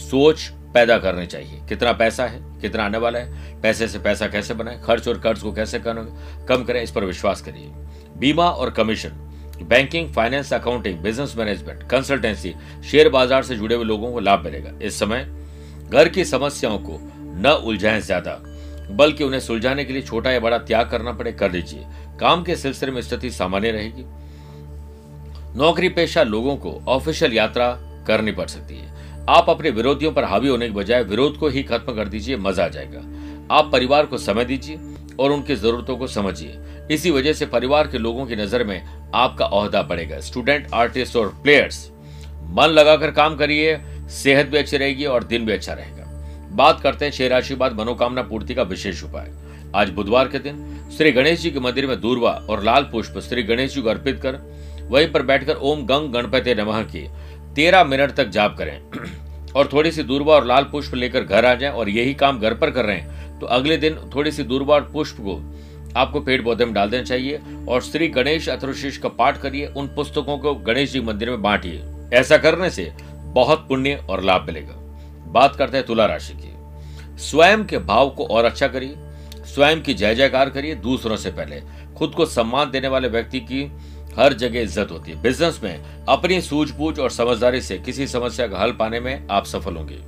सोच 0.00 0.48
पैदा 0.74 0.98
करनी 0.98 1.26
चाहिए। 1.26 1.60
कितना 1.68 1.92
पैसा 1.92 2.24
है, 2.26 2.40
कितना 2.60 2.84
आने 2.84 2.98
वाला 2.98 3.18
है, 3.18 3.60
पैसे 3.62 3.88
से 3.88 3.98
पैसा 3.98 4.26
कैसे 4.28 4.54
बनाए, 4.54 4.80
खर्च 4.84 5.08
और 5.08 5.18
कर्ज 5.18 5.42
को 5.42 5.52
कैसे 5.52 5.78
कम 5.78 6.64
करें, 6.64 6.82
इस 6.82 6.90
पर 6.90 7.04
विश्वास 7.04 7.40
करिए। 7.40 7.70
बीमा 8.18 8.48
और 8.50 8.70
commission, 8.70 9.10
banking, 9.62 10.12
finance, 10.12 10.52
accounting, 10.52 10.98
business 10.98 11.34
management, 11.36 11.82
consultancy, 11.82 12.54
share 12.90 13.08
बाज़ार 13.08 13.42
से 13.42 13.56
जुड़े 13.56 13.74
हुए 13.74 13.84
लोगों 13.84 14.12
को 14.12 14.20
लाभ 14.20 14.44
मिलेगा। 14.44 14.72
इस 14.82 14.98
समय 14.98 15.26
घर 15.88 16.08
की 16.08 16.24
समस्याओं 16.24 16.78
को 16.80 16.98
न 17.40 17.60
उलझाएँ 17.64 18.00
ज़्यादा। 18.00 18.40
बल्कि 18.90 19.24
उन्हें 19.24 19.40
सुलझाने 19.40 19.84
के 19.84 19.92
लिए 19.92 20.02
छोटा 20.02 20.30
या 20.30 20.40
बड़ा 20.40 20.58
त्याग 20.58 20.90
करना 20.90 21.12
पड़े, 21.12 21.32
कर 21.32 21.52
लीजिए 21.52 21.86
काम 22.20 22.42
के 22.42 22.56
सिलसिले 22.56 22.92
में 22.92 23.00
स्थिति 23.02 23.30
सामान्य 23.30 23.70
रहेगी। 23.70 24.04
नौकरी 25.58 25.88
पेशा 25.88 26.22
लोगों 26.22 26.56
को 26.56 26.80
ऑफिशियल 26.88 27.32
यात्रा 27.32 27.68
करनी 28.06 28.32
पड़ 28.32 28.46
सकती 28.46 28.76
है। 28.76 28.94
आप 29.28 29.50
अपने 29.50 29.70
विरोधियों 29.70 30.12
पर 30.12 30.24
हावी 30.24 30.48
होने 30.48 30.66
के 30.68 30.74
बजाय 30.74 31.02
विरोध 31.02 31.38
को 31.38 31.48
ही 31.48 31.62
खत्म 31.62 31.94
कर 31.94 32.08
दीजिए, 32.08 32.36
मज़ा 32.36 32.64
आ 32.64 32.68
जाएगा। 32.68 33.00
आप 33.54 33.70
परिवार 33.72 34.06
को 34.06 34.18
समय 34.18 34.44
दीजिए 34.44 34.78
और 35.20 35.30
उनकी 35.30 35.56
जरूरतों 35.56 35.96
को 35.96 36.06
समझिए। 36.06 36.58
इसी 36.90 37.10
वजह 37.10 37.32
से 37.32 37.46
परिवार 37.46 37.86
के 37.86 37.98
लोगों 37.98 38.26
की 38.26 38.36
नज़र 38.36 38.64
में 38.64 39.10
आपका 39.14 39.44
अहदा 39.44 39.82
बढ़ेगा। 39.82 40.20
स्टूडेंट, 40.20 40.66
आर्टिस्ट 40.74 41.16
और 41.16 41.28
प्लेयर्स, 41.42 41.90
मन 42.48 42.68
लगाकर 42.68 43.10
काम 43.10 43.36
करिए, 43.36 43.78
सेहत 44.12 44.46
भी 44.46 44.58
अच्छी 44.58 44.76
रहेगी 44.76 45.04
और 45.04 45.24
दिन 45.24 45.46
भी 45.46 45.52
अच्छा 45.52 45.72
रहेगा। 45.72 46.05
बात 46.56 46.80
करते 46.80 47.04
हैं 47.04 47.12
छह 47.12 47.28
राशि 47.28 47.54
बाद 47.54 47.72
मनोकामना 47.72 48.22
पूर्ति 48.22 48.54
का 48.54 48.62
विशेष 48.62 49.02
उपाय। 49.04 49.32
आज 49.74 49.90
बुधवार 49.90 50.28
के 50.28 50.38
दिन 50.38 50.80
श्री 50.96 51.12
गणेश 51.12 51.40
जी 51.40 51.50
के 51.50 51.60
मंदिर 51.60 51.86
में 51.86 52.00
दूरवा 52.00 52.30
और 52.50 52.62
लाल 52.62 52.82
पुष्प 52.82 53.18
श्री 53.18 53.42
गणेश 53.42 53.74
जी 53.74 53.82
को 53.82 53.88
अर्पित 53.88 54.20
कर 54.22 54.38
वहीं 54.90 55.08
पर 55.12 55.22
बैठकर 55.22 55.54
ओम 55.54 55.86
गंग 55.86 56.12
गणपति 56.12 56.54
नमः 56.54 56.82
की 56.82 57.08
तेरह 57.54 57.84
मिनट 57.84 58.10
तक 58.10 58.28
जाप 58.28 58.56
करें। 58.58 58.80
और 59.56 59.70
थोड़ी 59.72 59.92
सी 59.92 60.02
दूरबा 60.02 60.32
और 60.32 60.46
लाल 60.46 60.64
पुष्प 60.64 60.94
लेकर 60.94 61.24
घर 61.24 61.44
आ 61.44 61.54
जाएँ 61.54 61.72
और 61.72 61.88
यही 61.88 62.14
काम 62.14 62.40
घर 62.40 62.54
पर 62.54 62.70
कर 62.70 62.84
रहे 62.84 62.96
हैं। 62.96 63.38
तो 63.40 63.46
अगले 63.46 63.76
दिन 63.76 63.96
थोड़ी 64.14 64.32
सी 64.32 64.42
दूरवा 64.42 64.74
और 64.74 64.90
पुष्प 64.92 65.16
को 65.20 65.54
आपको 65.96 66.20
पेड़ 66.20 66.42
पौधे 66.42 66.64
में 66.64 66.74
डाल 66.74 66.90
देना 66.90 67.04
चाहिए 67.04 67.40
और 67.68 67.82
श्री 67.82 68.08
गणेश 68.08 68.48
अथर्वशीष 68.48 68.96
का 68.96 69.08
पाठ 69.08 69.40
करिए, 69.40 69.66
उन 69.66 69.86
पुस्तकों 69.86 70.38
को 70.38 70.54
गणेश 70.54 70.92
जी 70.92 71.00
मंदिर 71.00 71.30
में 71.30 71.42
बांटिए। 71.42 71.84
ऐसा 72.12 72.36
करने 72.36 72.70
से 72.70 72.92
बहुत 73.22 73.68
पुण्य 73.68 74.06
और 74.10 74.22
लाभ 74.22 74.46
मिलेगा। 74.46 74.85
बात 75.28 75.56
करते 75.56 75.76
हैं 75.76 75.86
तुला 75.86 76.06
राशि 76.06 76.34
की। 76.34 76.52
स्वयं 77.20 77.64
के 77.64 77.78
भाव 77.80 78.10
को 78.10 78.26
और 78.26 78.44
अच्छा 78.44 78.68
करिए, 78.68 78.94
स्वयं 79.46 79.82
की 79.82 79.94
जय 79.94 80.14
जयकार 80.14 80.50
करिए, 80.50 80.74
दूसरों 80.74 81.16
से 81.16 81.30
पहले। 81.30 81.60
खुद 81.96 82.14
को 82.14 82.26
सम्मान 82.26 82.70
देने 82.70 82.88
वाले 82.88 83.08
व्यक्ति 83.08 83.40
की 83.42 83.62
हर 84.18 84.32
जगह 84.32 84.60
इज़्ज़त 84.60 84.90
होती 84.90 85.10
है। 85.10 85.20
बिज़नेस 85.22 85.60
में 85.62 86.04
अपनी 86.08 86.40
सूझबूझ 86.40 86.98
और 86.98 87.10
समझदारी 87.10 87.60
से 87.60 87.78
किसी 87.78 88.06
समस्या 88.06 88.46
का 88.46 88.58
हल 88.58 88.72
पाने 88.72 89.00
में 89.00 89.26
आप 89.30 89.44
सफल 89.44 89.76
होंगे। 89.76 89.98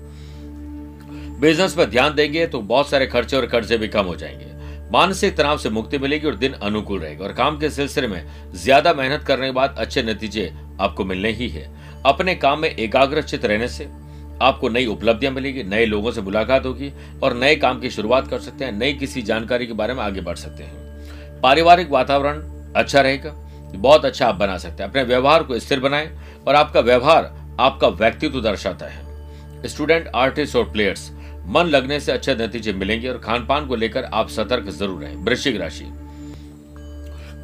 बिज़नेस 1.40 1.75
पर 1.75 1.84
ध्यान 1.84 2.14
देंगे 2.14 2.46
तो 2.46 2.60
बहुत 2.60 2.88
सारे 2.90 3.06
खर्चे 3.06 3.37
और 3.37 3.46
कर्जे 3.46 3.76
भी 3.78 3.88
कम 3.88 4.06
हो 4.06 4.16
जाएँगे। 4.16 4.56
मानसिक 4.92 5.37
तनाव 5.37 5.58
से 5.58 5.70
मुक्ति 5.70 5.98
मिलेगी 5.98 6.26
और 6.26 6.34
दिन 6.34 6.52
अनुकूल 6.52 7.00
रहेगा। 7.00 7.25
और 7.25 7.32
काम 7.32 7.58
के 7.58 7.70
सिलसिले 7.70 8.06
में 8.06 8.52
ज़्यादा 8.54 8.92
मेहनत 8.92 9.22
करने 9.22 9.46
के 9.46 9.52
बाद 9.52 9.75
अच्छे 9.78 10.02
नतीजे 10.02 10.52
आपको 10.80 11.04
मिलने 11.04 11.30
ही 11.30 11.48
है। 11.48 11.66
अपने 12.06 12.34
काम 12.34 12.60
में 12.60 12.68
एकाग्रचित 12.70 13.44
रहने 13.44 13.68
से 13.68 13.88
आपको 14.42 14.68
नई 14.68 14.87
उपलब्धियाँ 14.87 15.33
मिलेगी, 15.33 15.62
नए 15.62 15.87
लोगों 15.87 16.11
से 16.12 16.23
मुलाकात 16.23 16.66
होगी 16.66 16.92
और 17.23 17.35
नए 17.35 17.57
काम 17.57 17.80
की 17.80 17.90
शुरुआत 17.90 18.28
कर 18.28 18.38
सकते 18.38 18.64
हैं, 18.64 18.73
नई 18.73 18.92
किसी 18.92 19.23
जानकारी 19.23 19.66
के 19.66 19.73
बारे 19.73 19.95
में 19.95 20.02
आगे 20.02 20.21
बढ़ 20.21 20.37
सकते 20.37 20.64
हैं। 20.64 21.40
पारिवारिक 21.40 21.90
वातावरण 21.90 22.42
अच्छा 22.76 23.00
रहेगा, 23.00 23.30
बहुत 23.73 24.04
अच्छा 24.04 24.28
आप 24.28 24.35
बना 24.35 24.57
सकते 24.59 24.83
हैं, 24.83 24.90
अपने 24.90 25.02
व्यवहार 25.02 25.42
को 25.42 25.59
स्थिर 25.59 25.80
बनाएँ 25.80 26.11
और 26.49 26.54
आपका 26.54 26.80
व्यवहार 26.80 27.33
आपका 27.61 27.88
व्यक्तित्व 27.88 28.40
दर्शाता 28.40 28.87
है। 28.87 29.68
स्टूडेंट, 29.68 30.09
आर्टिस्ट 30.14 30.57
और 30.57 30.71
प्लेयर्स, 30.73 31.11
मन 31.47 31.64
लगने 31.64 32.00
से 32.00 32.12
अच्छे 32.12 32.35
नतीजे 32.35 32.73
मिलेंगे 32.73 33.09
और 33.09 33.18
खान 33.18 33.47
पान 33.47 33.66
को 33.66 33.76
लेकर 33.76 34.04
आप 34.04 34.28
सतर्क 34.28 34.68
ज़रूर 34.68 35.02
रहें। 35.02 35.16
वृश्चिक 35.16 35.57
राशि। 35.57 35.85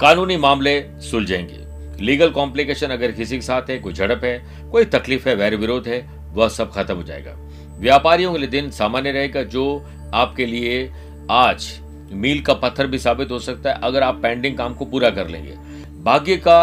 कानूनी 0.00 0.36
मामले 0.36 0.80
सुलझेंगे। 1.00 1.62
लीगल 2.04 2.30
कॉम्प्लिकेशन 2.30 2.86
अगर 2.86 3.12
किसी 3.12 3.36
के 3.36 3.42
साथ 3.42 3.70
है, 3.70 3.78
कोई 3.78 3.92
झड़प 3.92 4.24
है, 4.24 4.68
कोई 4.70 4.84
तकलीफ़ 4.84 5.28
है, 5.28 5.34
वैर 5.34 5.56
विरोध 5.56 5.88
है 5.88 6.00
वह 6.34 6.48
सब 6.48 6.72
खत्म 6.72 6.96
हो 6.96 7.02
जाएगा। 7.02 7.34
व्यापारियों 7.78 8.32
के 8.32 8.38
लिए 8.38 8.48
दिन 8.48 8.70
सामान्य 8.72 9.12
रहेगा, 9.12 9.42
जो 9.42 9.86
आपके 10.14 10.46
लिए 10.46 10.90
आज 11.32 11.72
मील 12.12 12.40
का 12.40 12.54
पत्थर 12.54 12.86
भी 12.86 12.98
साबित 12.98 13.30
हो 13.30 13.38
सकता 13.38 13.70
है, 13.70 13.80
अगर 13.82 14.02
आप 14.02 14.20
पेंडिंग 14.22 14.56
काम 14.58 14.74
को 14.74 14.84
पूरा 14.84 15.10
कर 15.10 15.28
लेंगे। 15.28 15.56
भाग्य 16.02 16.36
का 16.38 16.60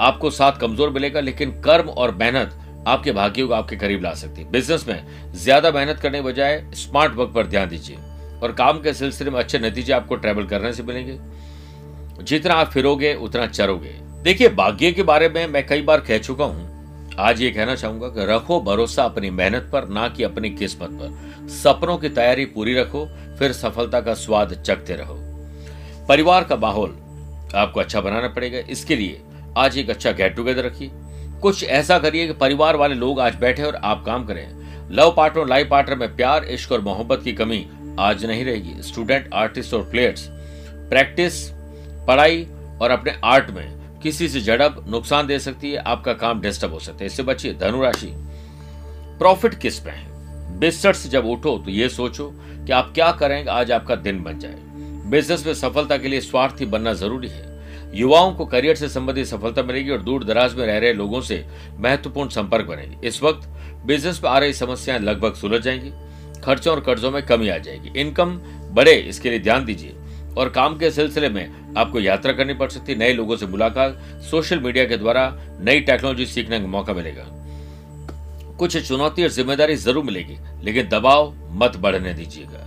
आपको 0.00 0.30
साथ 0.32 0.58
कमज़ोर 0.60 0.90
मिलेगा, 0.90 1.20
लेकिन 1.20 1.50
कर्म 1.62 1.88
और 1.88 2.14
मेहनत 2.14 2.60
आपके 2.86 3.12
भाग्यों 3.12 3.46
को 3.48 3.54
आपके 3.54 3.76
करीब 3.76 4.02
ला 4.02 4.12
सकती 4.14 4.42
है। 4.42 4.50
बिज़नेस 4.50 4.86
में 4.88 5.32
ज़्यादा 5.34 5.70
मेहनत 5.70 6.00
करने 6.00 6.18
के 6.18 6.24
बजाय 6.24 6.62
स्मार्ट 6.74 7.14
वर्क 7.14 7.32
पर 7.34 7.46
ध्यान 7.46 7.68
दीजिए, 7.68 7.96
और 8.42 8.52
काम 8.52 8.80
के 8.80 8.92
सिलसिले 8.94 9.30
में 9.30 9.38
अच्छे 9.38 9.58
नतीजे 9.58 9.92
आपको 9.92 10.16
ट्रेवल 10.16 10.46
करने 10.46 10.72
से 10.72 10.82
मिलेंगे। 10.82 11.18
जितना 12.22 12.54
आप 12.54 12.70
फिरोगे, 12.70 13.14
उतना 13.16 13.46
चरोगे। 13.46 13.94
देखिए, 14.22 14.48
भाग्य 14.50 14.90
के 14.92 15.02
बारे 15.04 15.28
में 15.28 15.46
मैं 15.46 15.66
कई 15.66 15.82
बार 15.82 16.00
कह 16.00 16.18
चुका 16.18 16.44
हूँ 16.44 16.73
आज 17.18 17.40
ये 17.42 17.50
कहना 17.50 17.74
चाहूँगा 17.74 18.08
कि 18.08 18.24
रखो 18.24 18.60
भरोसा 18.60 19.04
अपनी 19.04 19.30
मेहनत 19.30 19.68
पर, 19.72 19.88
ना 19.88 20.08
कि 20.08 20.22
अपनी 20.22 20.50
किस्मत 20.50 20.88
पर। 20.90 21.48
सपनों 21.48 21.96
की 21.98 22.08
तैयारी 22.08 22.44
पूरी 22.44 22.74
रखो, 22.74 23.06
फिर 23.38 23.52
सफलता 23.52 24.00
का 24.00 24.14
स्वाद 24.14 24.54
चखते 24.54 24.94
रहो। 24.94 25.14
परिवार 26.08 26.44
का 26.44 26.56
माहौल 26.56 26.90
आपको 27.54 27.80
अच्छा 27.80 28.00
बनाना 28.00 28.28
पड़ेगा। 28.28 28.58
इसके 28.58 28.96
लिए 28.96 29.20
आज 29.56 29.78
एक 29.78 29.90
अच्छा 29.90 30.12
गेट 30.12 30.36
टुगेदर 30.36 30.64
रखिए। 30.64 30.90
कुछ 31.42 31.64
ऐसा 31.64 31.98
करिए 31.98 32.26
कि 32.26 32.32
परिवार 32.32 32.76
वाले 32.76 32.94
लोग 32.94 33.20
आज 33.20 33.34
बैठे 33.34 33.62
और 33.62 33.74
आप 33.74 34.04
काम 34.04 34.26
करें। 34.26 34.64
लव 34.90 35.14
पार्टनर 35.16 35.46
लाइफ 35.46 35.68
पार्टनर 35.70 35.96
में 35.96 36.16
प्यार, 36.16 36.44
इश्क 36.44 36.72
और 36.72 36.80
मोहब्बत 36.80 37.20
की 37.24 37.32
कमी 37.32 37.66
आज 37.98 38.24
नहीं 38.24 38.44
रहेगी। 38.44 38.82
स्टूडेंट, 38.82 39.30
आर्टिस्ट 39.34 39.74
और 39.74 39.82
प्लेयर्स, 39.82 40.28
प्रैक्टिस, 40.90 41.48
पढ़ाई 42.08 42.46
और 42.82 42.90
अपने 42.90 43.14
आर्ट 43.24 43.50
में 43.50 43.73
किसी 44.04 44.28
से 44.28 44.40
झड़प 44.40 44.84
नुकसान 44.88 45.26
दे 45.26 45.38
सकती 45.38 45.72
है, 45.72 45.78
आपका 45.78 46.12
काम 46.12 46.40
डिस्टर्ब 46.40 46.72
हो 46.72 46.78
सकता 46.78 46.98
है। 47.00 47.06
इससे 47.06 47.22
बचिए, 47.22 47.54
धनुराशि। 47.54 48.14
प्रॉफिट 49.18 49.54
किसमें 49.54 49.92
है? 49.92 50.14
बिस्तर 50.58 50.92
से 50.92 51.08
जब 51.08 51.26
उठो 51.26 51.58
तो 51.58 51.70
ये 51.70 51.88
सोचो 51.88 52.34
कि 52.38 52.72
आप 52.72 52.92
क्या 52.94 53.12
करेंगे, 53.12 53.50
आज 53.50 53.72
आपका 53.72 53.96
दिन 53.96 54.22
बन 54.22 54.38
जाए। 54.38 54.54
बिज़नेस 55.10 55.46
में 55.46 55.54
सफलता 55.54 55.96
के 55.96 56.08
लिए 56.08 56.20
स्वार्थी 56.20 56.66
बनना 56.66 56.92
ज़रूरी 56.92 57.28
है। 57.28 57.54
युवाओं 57.94 58.34
को 58.34 58.46
करियर 58.46 58.76
से 58.76 58.88
संबंधित 58.88 59.26
सफलता 59.26 59.62
मिलेगी 59.62 59.90
और 59.90 60.02
दूर 60.02 60.24
दराज 60.24 60.54
में 60.54 60.66
रह 60.66 60.78
रहे 60.78 60.92
लोगों 60.92 61.20
से 61.20 61.46
महत्वपूर्ण 61.78 62.28
संपर्क 62.28 62.66
बनेगी। 62.66 63.06
इस 63.06 63.22
वक्त 63.22 63.48
बिज़नेस 63.86 64.20
में 64.24 64.30
आ 64.30 64.38
रही 64.38 64.52
समस्याएँ 64.52 65.00
लगभग 65.00 65.34
सुलझ 65.34 65.62
जाएँगी। 65.62 65.92
खर्चों 66.40 66.74
और 66.74 66.80
कर्जों 66.80 67.10
में 67.10 67.26
कमी 67.26 67.48
आ 67.48 67.58
जाएगी। 67.58 68.00
इनकम 68.00 68.40
बढ़े, 68.70 68.92
इसके 68.92 69.30
लिए 69.30 69.38
ध्यान 69.38 69.64
दीजिए। 69.64 69.96
और 70.38 70.48
काम 70.48 70.78
के 70.78 70.90
सिलसिले 70.90 71.28
में 71.28 71.63
आपको 71.76 72.00
यात्रा 72.00 72.32
करनी 72.32 72.54
पड़ 72.54 72.68
सकती 72.70 72.92
है, 72.92 72.98
नए 72.98 73.12
लोगों 73.12 73.36
से 73.36 73.46
मुलाकात, 73.46 73.98
सोशल 74.30 74.60
मीडिया 74.60 74.84
के 74.84 74.96
द्वारा 74.96 75.38
नई 75.60 75.80
टेक्नोलॉजी 75.80 76.26
सीखने 76.26 76.60
का 76.60 76.66
मौका 76.66 76.92
मिलेगा। 76.92 77.24
कुछ 78.58 78.76
चुनौती 78.78 79.22
और 79.22 79.28
ज़िम्मेदारी 79.28 79.76
ज़रूर 79.76 80.04
मिलेगी, 80.04 80.36
लेकिन 80.62 80.88
दबाव 80.88 81.34
मत 81.52 81.76
बढ़ने 81.76 82.14
दीजिएगा। 82.14 82.60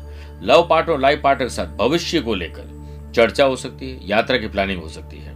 लव 0.44 0.68
पार्टनर 0.70 0.94
और 0.94 1.00
लाइफ 1.00 1.22
पार्टनर 1.22 1.46
के 1.46 1.54
साथ 1.54 1.78
भविष्य 1.78 2.20
को 2.22 2.36
लेकर 2.36 3.12
चर्चा 3.16 3.44
हो 3.44 3.56
सकती 3.56 3.90
है, 3.92 4.00
यात्रा 4.10 4.38
की 4.38 4.48
प्लानिंग 4.48 4.82
हो 4.82 4.90
सकती 4.90 5.18
है। 5.18 5.36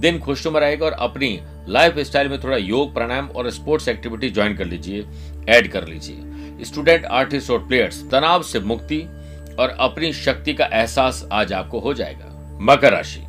दिन 0.00 0.18
खुशनुमा 0.18 0.58
रहेगा 0.58 0.86
और 0.86 0.92
अपनी 0.92 1.38
लाइफ 1.68 1.98
स्टाइल 1.98 2.28
में 2.28 2.38
थोड़ा 2.40 2.56
योग, 2.56 2.92
प्राणायाम 2.94 3.28
और 3.28 3.50
स्पोर्ट्स 3.50 3.88
एक्टिविटी 3.88 4.30
ज्वाइन 4.30 4.56
कर 4.56 4.64
लीजिए, 4.64 5.04
ऐड 5.48 5.70
कर 5.72 5.86
लीजिए। 5.88 6.64
स्टूडेंट, 6.64 7.04
आर्टिस्ट 7.04 7.50
और 7.50 7.66
प्लेयर्स, 7.66 8.02
तनाव 8.10 8.42
से 8.42 8.60
मुक्ति 8.60 9.00
और 9.58 9.76
अपनी 9.80 10.12
शक्ति 10.12 10.54
का 10.54 10.68
एहसास 10.72 11.28
आज 11.32 11.52
आपको 11.52 11.78
हो 11.78 11.94
जाएगा। 11.94 12.27
मकर 12.60 12.92
राशि। 12.92 13.20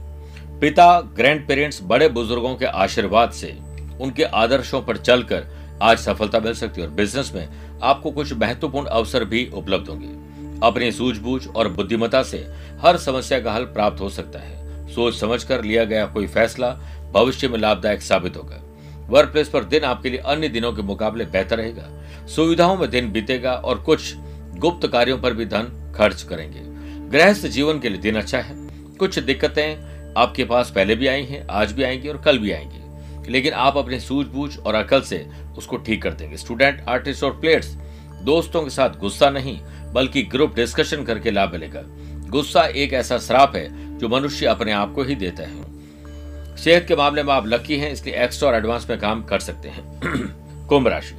पिता 0.62 1.00
ग्रैंड 1.02 1.48
पेरेंट्स 1.48 1.80
बड़े 1.84 2.08
बुज़ुर्गों 2.10 2.56
के 2.56 2.66
आशीर्वाद 2.66 3.32
से 3.32 3.58
उनके 4.02 4.24
आदर्शों 4.24 4.82
पर 4.82 4.98
चलकर 4.98 5.48
आज 5.82 5.98
सफलता 5.98 6.40
मिल 6.40 6.54
सकती 6.54 6.82
है 6.82 6.88
और 6.88 6.94
बिज़नेस 6.94 7.32
में 7.36 7.48
आपको 7.84 8.12
कुछ 8.12 8.34
महत्वपूर्ण 8.34 8.88
अवसर 8.88 9.26
भी 9.26 9.50
उपलब्ध 9.54 9.90
होंगे। 9.90 10.08
अपनी 10.68 10.92
सूझबूझ 10.92 11.48
और 11.48 11.68
बुद्धिमता 11.68 12.24
से 12.24 12.38
हर 12.82 12.98
समस्या 12.98 13.40
का 13.40 13.54
हल 13.54 13.64
प्राप्त 13.64 14.02
हो 14.02 14.10
सकता 14.10 14.40
है। 14.40 14.88
सोच 14.88 15.16
समझकर 15.16 15.64
लिया 15.64 15.84
गया 15.84 16.06
कोई 16.06 16.28
फैसला 16.28 16.72
भविष्य 17.14 17.48
में 17.48 17.60
लाभदायक 17.60 18.02
साबित 18.02 18.38
होगा। 18.38 18.62
वर्क 19.10 19.30
प्लेस 19.30 19.50
पर 19.50 19.64
दिन 19.64 19.84
आपके 19.84 20.10
लिए 20.10 20.20
अन्य 20.20 20.50
दिनों 20.50 20.74
के 20.74 20.82
मुकाबले 20.82 21.26
बेहतर 21.26 21.58
रहेगा। 21.58 22.28
सुविधाओं 22.28 22.78
में 22.78 22.90
दिन 22.90 23.12
बीतेगा 23.12 23.54
और 23.54 23.82
कुछ 23.82 24.14
गुप्त 24.58 24.88
कार्यों 24.88 25.18
पर 25.18 25.34
भी 25.34 25.46
धन 25.46 25.94
खर्च 25.96 26.22
करेंगे। 26.22 26.62
गृहस्थ 27.10 27.48
जीवन 27.48 27.80
के 27.80 27.90
लिए 27.90 27.98
दिन 27.98 28.16
अच्छा 28.16 28.38
है। 28.38 28.69
कुछ 29.00 29.20
दिक्कतें 29.20 29.90
आपके 30.18 30.46
पास 30.46 30.72
पहले 30.76 30.96
भी 30.96 31.08
आई 31.08 31.24
हैं, 31.24 31.48
आज 31.52 31.72
भी 31.72 31.84
आएँगी 31.84 32.10
और 32.10 32.18
कल 32.18 32.38
भी 32.38 32.52
आएँगी। 32.52 32.80
लेकिन 33.32 33.54
आप 33.54 33.78
अपने 33.78 34.00
सूझबूझ 34.00 34.60
और 34.60 34.76
अकल 34.76 35.02
से 35.02 35.28
उसको 35.58 35.78
ठीक 35.78 36.04
कर 36.04 36.14
देंगे। 36.14 36.38
स्टूडेंट 36.38 36.86
आर्टिस्ट 36.90 37.24
और 37.24 37.40
प्लेयर्स 37.40 37.78
दोस्तों 38.22 38.64
के 38.64 38.70
साथ 38.70 38.90
गुस्सा 38.90 39.30
नहीं, 39.30 39.60
बल्कि 39.94 40.24
ग्रुप 40.24 40.56
डिस्कशन 40.56 41.04
करके 41.04 41.32
लाभ 41.32 41.52
मिलेगा। 41.52 41.82
गुस्सा 42.30 42.62
एक 42.62 42.94
ऐसा 42.94 43.18
श्राप 43.18 43.56
है 43.56 43.98
जो 43.98 44.10
मनुष्य 44.10 44.46
अपने 44.46 44.72
आप 44.72 44.94
को 44.94 45.04
ही 45.04 45.16
देता 45.16 45.44
है। 45.44 45.70
सेहत 46.58 46.86
के 46.88 46.96
मामले 46.96 47.24
में 47.24 47.34
आप 47.34 47.48
लकी 47.48 47.78
हैं, 47.78 47.92
इसलिए 47.92 48.24
एक्स्ट्रा 48.24 48.50
और 48.50 48.56
एडवांस 48.56 48.88
में 48.90 49.00
काम 49.00 49.24
कर 49.24 49.40
सकते 49.40 49.70
हैं। 49.70 50.00
कुंभ 50.68 50.88
राशि। 50.88 51.16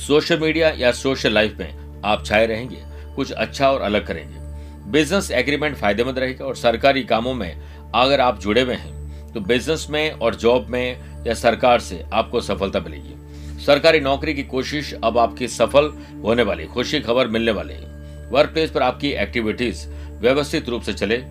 सोशल 0.00 0.40
मीडिया 0.40 0.68
या 0.68 0.92
सोशल 0.92 1.32
लाइफ 1.32 1.56
में 1.58 2.02
आप 2.04 2.26
छाए 2.26 2.46
रहेंगे, 2.46 2.82
कुछ 3.16 3.32
अच्छा 3.32 3.70
और 3.70 3.80
अलग 3.80 4.06
करेंगे। 4.06 4.41
बिज़नेस 4.86 5.30
एग्रीमेंट 5.30 5.76
फ़ायदेमंद 5.76 6.18
रहेगा 6.18 6.44
और 6.44 6.56
सरकारी 6.56 7.02
कामों 7.04 7.34
में 7.34 7.62
अगर 7.94 8.20
आप 8.20 8.40
जुड़े 8.40 8.60
हुए 8.60 8.74
हैं 8.74 9.32
तो 9.32 9.40
बिज़नेस 9.40 9.86
में 9.90 10.10
और 10.12 10.34
जॉब 10.34 10.66
में 10.68 11.24
या 11.26 11.34
सरकार 11.34 11.80
से 11.80 12.04
आपको 12.12 12.40
सफलता 12.40 12.80
मिलेगी। 12.80 13.60
सरकारी 13.60 14.00
नौकरी 14.00 14.34
की 14.34 14.42
कोशिश 14.44 14.92
अब 14.94 15.18
आपकी 15.18 15.48
सफल 15.48 15.92
होने 16.24 16.42
वाली, 16.42 16.66
खुशी 16.66 17.00
खबर 17.00 17.28
मिलने 17.28 17.52
वाली 17.52 17.74
है। 17.74 18.30
वर्क 18.30 18.50
प्लेस 18.50 18.70
पर 18.70 18.82
आपकी 18.82 19.10
एक्टिविटीज़ 19.12 19.86
व्यवस्थित 20.20 20.68
रूप 20.68 20.82
से 20.82 20.92
चले 20.94 21.22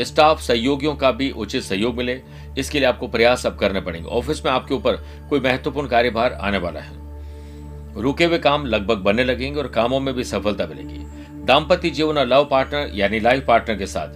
स्टाफ 0.00 0.40
सहयोगियों 0.40 0.94
का 0.94 1.10
भी 1.12 1.30
उचित 1.32 1.62
सहयोग 1.62 1.96
मिले, 1.96 2.20
इसके 2.58 2.78
लिए 2.78 2.88
आपको 2.88 3.08
प्रयास 3.08 3.46
अब 3.46 3.56
करने 3.58 3.80
पड़ेंगे। 3.80 4.08
ऑफ़िस 4.08 4.44
में 4.44 4.52
आपके 4.52 4.74
ऊपर 4.74 4.96
कोई 5.30 5.40
महत्वपूर्ण 5.40 5.88
कार्यभार 5.88 6.32
आने 6.32 6.58
वाला 6.58 6.80
है। 6.80 8.02
रुके 8.02 8.24
हुए 8.24 8.38
काम 8.38 8.66
लगभग 8.66 8.98
बनने 8.98 9.24
लगेंगे 9.24 9.58
और 9.60 9.68
कामों 9.68 10.00
में 10.00 10.14
भी 10.14 10.24
सफलता 10.24 10.66
मिलेगी। 10.66 11.04
दाम्पत्य 11.48 11.90
जीवन 11.90 12.18
और 12.18 12.26
लव 12.26 12.48
पार्टनर, 12.50 12.90
यानी 12.94 13.20
लाइफ 13.20 13.44
पार्टनर 13.46 13.76
के 13.76 13.86
साथ, 13.86 14.08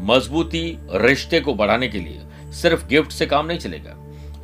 मजबूती 0.00 0.78
रिश्ते 0.94 1.40
को 1.40 1.54
बढ़ाने 1.54 1.88
के 1.88 1.98
लिए 1.98 2.20
सिर्फ़ 2.52 2.86
गिफ्ट 2.86 3.10
से 3.10 3.26
काम 3.26 3.46
नहीं 3.46 3.58
चलेगा। 3.58 3.96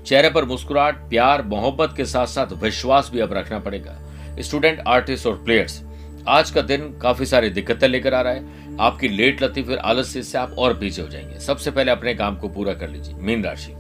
चेहरे 0.07 0.31
पर 0.31 0.45
मुस्कुराहट, 0.45 0.95
प्यार, 0.95 1.43
मोहब्बत 1.43 1.95
के 1.97 2.05
साथ 2.05 2.27
साथ 2.27 2.53
विश्वास 2.53 3.11
भी 3.13 3.21
अब 3.21 3.33
रखना 3.33 3.59
पड़ेगा। 3.59 3.99
स्टूडेंट, 4.39 4.81
आर्टिस्ट 4.89 5.27
और 5.27 5.43
प्लेयर्स, 5.45 5.83
आज 6.29 6.51
का 6.51 6.61
दिन 6.61 6.99
काफ़ी 7.03 7.27
सारी 7.27 7.51
दिक्कतें 7.51 7.89
लेकर 7.89 8.15
आ 8.15 8.21
रहा 8.21 8.33
है। 8.33 8.63
आपकी 8.81 9.09
लेट 9.09 9.43
लती 9.43 9.63
फिर 9.63 9.79
आलस्य 9.79 10.23
से 10.23 10.39
आप 10.39 10.55
और 10.59 10.75
पीछे 10.75 11.03
हो 11.03 11.09
जाएँगे। 11.09 11.41
सबसे 11.41 11.71
पहले 11.71 11.91
अपने 11.91 12.15
काम 12.15 12.37
को 12.37 12.49
पूरा 12.49 12.75
कर 12.75 12.91
लीजिए। 12.91 13.15
मीन 13.15 13.45
राशि। 13.45 13.73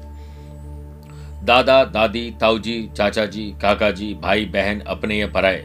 दादा, 1.44 1.84
दादी 1.84 2.34
ताऊजी 2.40 2.90
चाचा 2.96 3.26
जी, 3.26 3.54
काका 3.62 3.90
जी, 3.90 4.14
भाई, 4.14 4.44
बहन, 4.44 4.80
अपने 4.80 5.16
या 5.16 5.26
पराए 5.26 5.64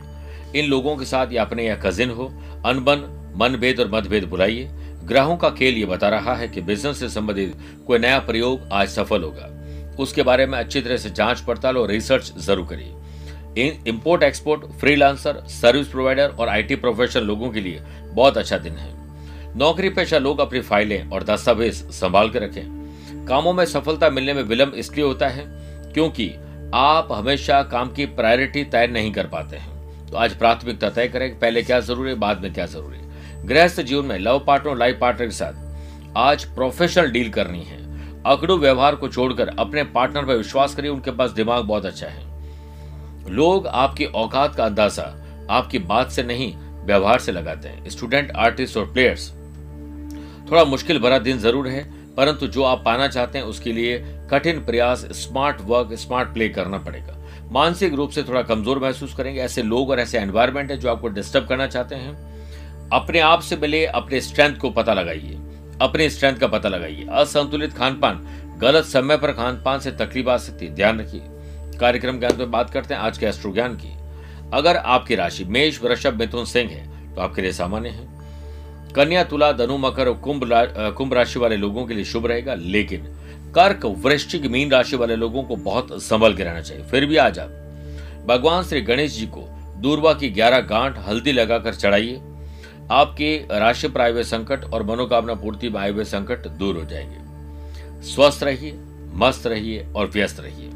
इन 0.58 0.66
लोगों 0.66 0.96
के 0.98 1.06
साथ 1.06 1.32
या 1.32 1.44
अपने 1.44 1.66
या 1.66 1.76
कजिन 1.76 2.10
हो। 2.10 2.26
अनबन, 2.66 3.04
मनभेद 3.36 3.80
और 3.80 3.90
मतभेद 3.92 4.24
बुलाइए। 4.24 4.70
ग्रहों 5.04 5.36
का 5.38 5.50
खेल 5.50 5.76
ये 5.76 5.86
बता 5.86 6.10
रहा 6.10 6.34
है 6.36 6.48
कि 6.48 6.62
बिज़नेस 6.62 7.00
से 7.00 7.10
संबंधित 7.10 7.58
कोई 7.88 8.00
नया 8.00 8.20
प्रयोग 8.20 8.70
आज 8.72 8.88
सफल 8.90 9.24
होगा। 9.24 9.50
उसके 10.00 10.24
बारे 10.24 10.46
में 10.46 10.58
अच्छी 10.60 10.82
तरह 10.82 10.98
से 10.98 11.10
जाँच 11.10 11.40
पड़ताल 11.42 11.78
और 11.78 11.90
रिसर्च 11.90 12.34
ज़रूर 12.38 12.68
करिए। 12.68 12.94
Import 13.88 14.24
export 14.24 14.66
freelancer 14.80 15.42
service 15.52 15.88
provider 15.88 16.30
और 16.30 16.50
आईटी 16.50 16.76
प्रोफेशनल 16.76 17.24
लोगों 17.24 17.50
के 17.50 17.62
लिए 17.62 17.82
बहुत 18.06 18.38
अच्छा 18.38 18.58
दिन 18.58 18.74
है। 18.74 18.92
नौकरी 19.58 19.90
पेशा 19.90 20.18
लोग 20.18 20.40
अपनी 20.40 20.60
फाइलें 20.62 21.10
और 21.10 21.24
दस्तावेज़ 21.24 21.84
संभाल 21.92 22.30
कर 22.30 22.42
रखें। 22.42 23.26
कामों 23.28 23.54
में 23.54 23.64
सफलता 23.66 24.10
मिलने 24.10 24.34
में 24.34 24.44
विलंब 24.44 24.74
इसलिए 24.76 25.06
होता 25.06 25.28
है 25.28 25.46
क्योंकि 25.94 26.30
आप 26.76 27.08
हमेशा 27.12 27.62
काम 27.64 27.90
की 27.90 28.06
प्रायोरिटी 28.08 28.64
तय 28.66 28.88
नहीं 28.88 29.12
कर 29.12 29.28
पाते 29.28 29.56
हैं। 29.56 29.77
तो 30.12 30.18
आज 30.18 30.36
प्राथमिकता 30.38 30.90
तय 30.90 31.08
करें 31.08 31.40
पहले 31.40 31.64
क्या 31.64 31.80
ज़रूरी 31.80 32.10
है, 32.10 32.16
बाद 32.18 32.42
में 32.42 32.54
क्या 32.54 32.66
ज़रूरी 32.66 32.98
है। 32.98 33.46
गृहस्थ 33.48 33.82
जीवन 33.82 34.06
में 34.06 34.18
लव 34.20 34.40
पार्टनर 34.48 34.78
लाइफ 34.78 34.98
पार्टनर 35.02 35.26
के 35.26 35.34
साथ 35.34 36.16
आज 36.18 36.44
प्रोफेशनल 36.46 37.12
डील 37.12 37.30
करनी 37.30 37.64
है। 37.64 37.86
अकड़ू 38.26 38.58
व्यवहार 38.58 38.96
को 38.96 39.08
छोड़कर 39.08 39.48
अपने 39.50 39.84
पार्टनर 39.86 40.26
पर 40.26 40.36
विश्वास 40.36 40.76
करिए, 40.76 40.92
उनके 40.92 41.12
पास 41.12 41.32
दिमाग 41.32 41.64
बहुत 41.66 41.86
अच्छा 41.86 42.08
है। 42.08 42.26
लोग 43.30 43.68
आपकी 43.68 44.06
औकात 44.06 44.56
का 44.56 44.66
अंदाज़ा, 44.66 45.04
आपकी 45.50 45.80
बात 45.82 46.12
से 46.12 46.24
नहीं, 46.24 46.54
व्यवहार 46.86 47.20
से 47.20 47.32
लगाते 47.32 47.70
हैं। 47.70 47.90
स्टूडेंट 47.90 48.32
आर्टिस्ट 48.38 48.78
और 48.78 48.92
प्लेयर्स 48.94 49.30
थोड़ा 50.52 50.64
मुश्किल 50.66 51.00
भरा 51.00 51.18
दिन 51.20 51.38
ज़रूर 51.40 51.68
है, 51.68 51.84
परंतु 52.16 52.48
जो 52.48 52.64
आप 52.64 52.82
पाना 52.86 53.08
चाहते 53.08 53.38
हैं, 53.38 53.46
उसके 53.46 53.74
लिए 53.74 53.98
कठिन 54.32 54.66
प्रयास 54.66 55.06
स्मार्ट 55.16 55.62
वर्क 55.62 55.94
स्मार्ट 55.96 56.34
प्ले 56.34 56.50
करना 56.50 56.78
पड़ेगा। 56.80 57.17
मानसिक 57.52 57.94
रूप 57.94 58.10
से 58.10 58.24
थोड़ा 58.24 58.42
कमज़ोर 58.42 58.80
महसूस 58.80 59.14
करेंगे। 59.14 59.42
ऐसे 59.42 59.62
लोग 59.64 59.90
और 59.90 60.00
ऐसे 60.00 60.18
एनवायरमेंट 60.20 60.72
है 60.72 60.78
जो 60.78 60.90
आपको 60.90 61.08
डिस्टर्ब 61.08 61.48
करना 61.48 61.68
चाहते 61.68 61.96
हैं। 61.96 62.90
अपने 62.94 63.20
आप 63.20 63.42
से 63.42 63.58
मिले, 63.58 63.86
अपने 63.86 64.22
स्ट्रेंथ 64.22 64.58
को 64.58 64.70
पता 64.70 64.94
लगाइए। 64.94 65.38
अपने 65.82 66.10
स्ट्रेंथ 66.10 66.38
का 66.38 66.48
पता 66.48 66.70
लगाइए। 66.70 67.08
असंतुलित 67.12 67.74
खान 67.74 68.00
पान 68.00 68.26
गलत 68.62 68.86
समय 68.86 69.18
पर 69.18 69.32
खान 69.32 69.62
पान 69.66 69.80
से 69.80 69.92
तकलीफ़ 69.92 70.30
आ 70.30 70.38
सकती 70.38 70.66
है। 70.66 70.76
ध्यान 70.76 71.00
रखिए। 71.00 71.22
कार्यक्रम 71.80 72.20
के 72.20 72.26
अंत 72.26 72.38
में 72.38 72.52
बात 72.52 72.70
करते 72.70 72.94
हैं 72.94 73.02
आज 73.02 73.18
के 73.18 73.26
एस्ट्रो 73.26 73.52
ज्ञान 73.54 73.76
की। 73.76 73.94
अगर 74.54 74.78
आपकी 74.78 75.16
राशि 75.16 75.44
मेष, 75.46 75.82
वृषभ, 75.84 76.14
मिथुन, 76.14 76.46
सिंह 76.46 76.70
है 76.72 77.16
तो 77.16 77.22
आपके 77.22 77.42
लिए 77.42 77.52
सामान्य 77.52 77.90
है। 77.90 78.08
कन्या, 78.96 79.24
तुला, 79.24 79.52
धनु, 79.52 79.78
मकर 79.78 80.12
कुंभ 80.12 80.50
कुंभ 80.98 81.14
राशि 81.14 81.40
वाले 81.40 81.58
लोगों 81.58 81.86
के 81.86 81.94
लिए 81.94 82.06
शुभ 82.06 82.26
रहेगा। 82.26 82.54
लेकिन 82.56 83.08
कर्क 83.58 83.86
वृश्चिक 83.98 84.46
मीन 84.46 84.72
राशि 84.72 84.96
वाले 84.96 85.16
लोगों 85.16 85.44
को 85.44 85.56
बहुत 85.56 85.88
संभल 86.04 86.36
के 86.36 86.44
रहना 86.44 86.62
चाहिए। 86.62 86.84
फिर 86.84 87.06
भी 87.06 87.18
आज 87.18 87.40
आप 87.40 88.26
भगवान 88.28 88.64
श्री 88.64 88.82
गणेश 88.82 89.16
जी 89.18 89.26
को 89.28 89.42
दूरवा 89.82 90.14
की 90.14 90.30
ग्यारह 90.30 90.60
गांठ 90.62 90.98
हल्दी 90.98 91.32
लगाकर 91.32 91.76
चढ़ाइए। 91.76 92.16
आपके 92.92 93.38
राशि 93.60 93.88
पर 93.88 94.02
आए 94.02 94.12
हुए 94.12 94.24
संकट 94.24 94.64
और 94.64 94.84
मनोकामना 94.84 95.34
पूर्ति 95.34 95.70
में 95.70 95.80
आए 95.82 95.92
हुए 95.92 96.04
संकट 96.04 96.48
दूर 96.50 96.78
हो 96.78 96.84
जाएँगे। 96.86 98.02
स्वस्थ 98.08 98.44
रहिए, 98.44 98.74
मस्त 99.14 99.48
रहिए 99.48 99.88
और 99.88 100.10
व्यस्त 100.10 100.40
रहिए। 100.40 100.70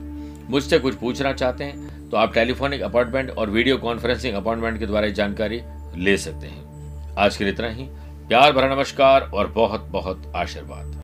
मुझसे 0.50 0.80
कुछ 0.80 0.96
पूछना 0.96 1.34
चाहते 1.34 1.64
हैं 1.64 2.10
तो 2.10 2.18
आप 2.18 2.34
टेलीफोनिक 2.34 2.82
अपॉइंटमेंट 2.82 3.30
और 3.30 3.50
वीडियो 3.50 3.78
कॉन्फ्रेंसिंग 3.78 4.36
अपॉइंटमेंट 4.36 4.80
के 4.80 4.86
द्वारा 4.86 5.08
जानकारी 5.12 5.62
ले 5.98 6.18
सकते 6.18 6.48
हैं। 6.48 7.16
आज 7.18 7.38
के 7.38 7.44
लिए 7.44 7.54
इतना 7.54 7.70
ही। 7.70 7.84
प्यार 8.28 8.52
भरा 8.52 8.76
नमस्कार 8.76 9.30
और 9.34 9.48
बहुत 9.52 9.88
बहुत 9.92 10.32
आशीर्वाद। 10.36 11.01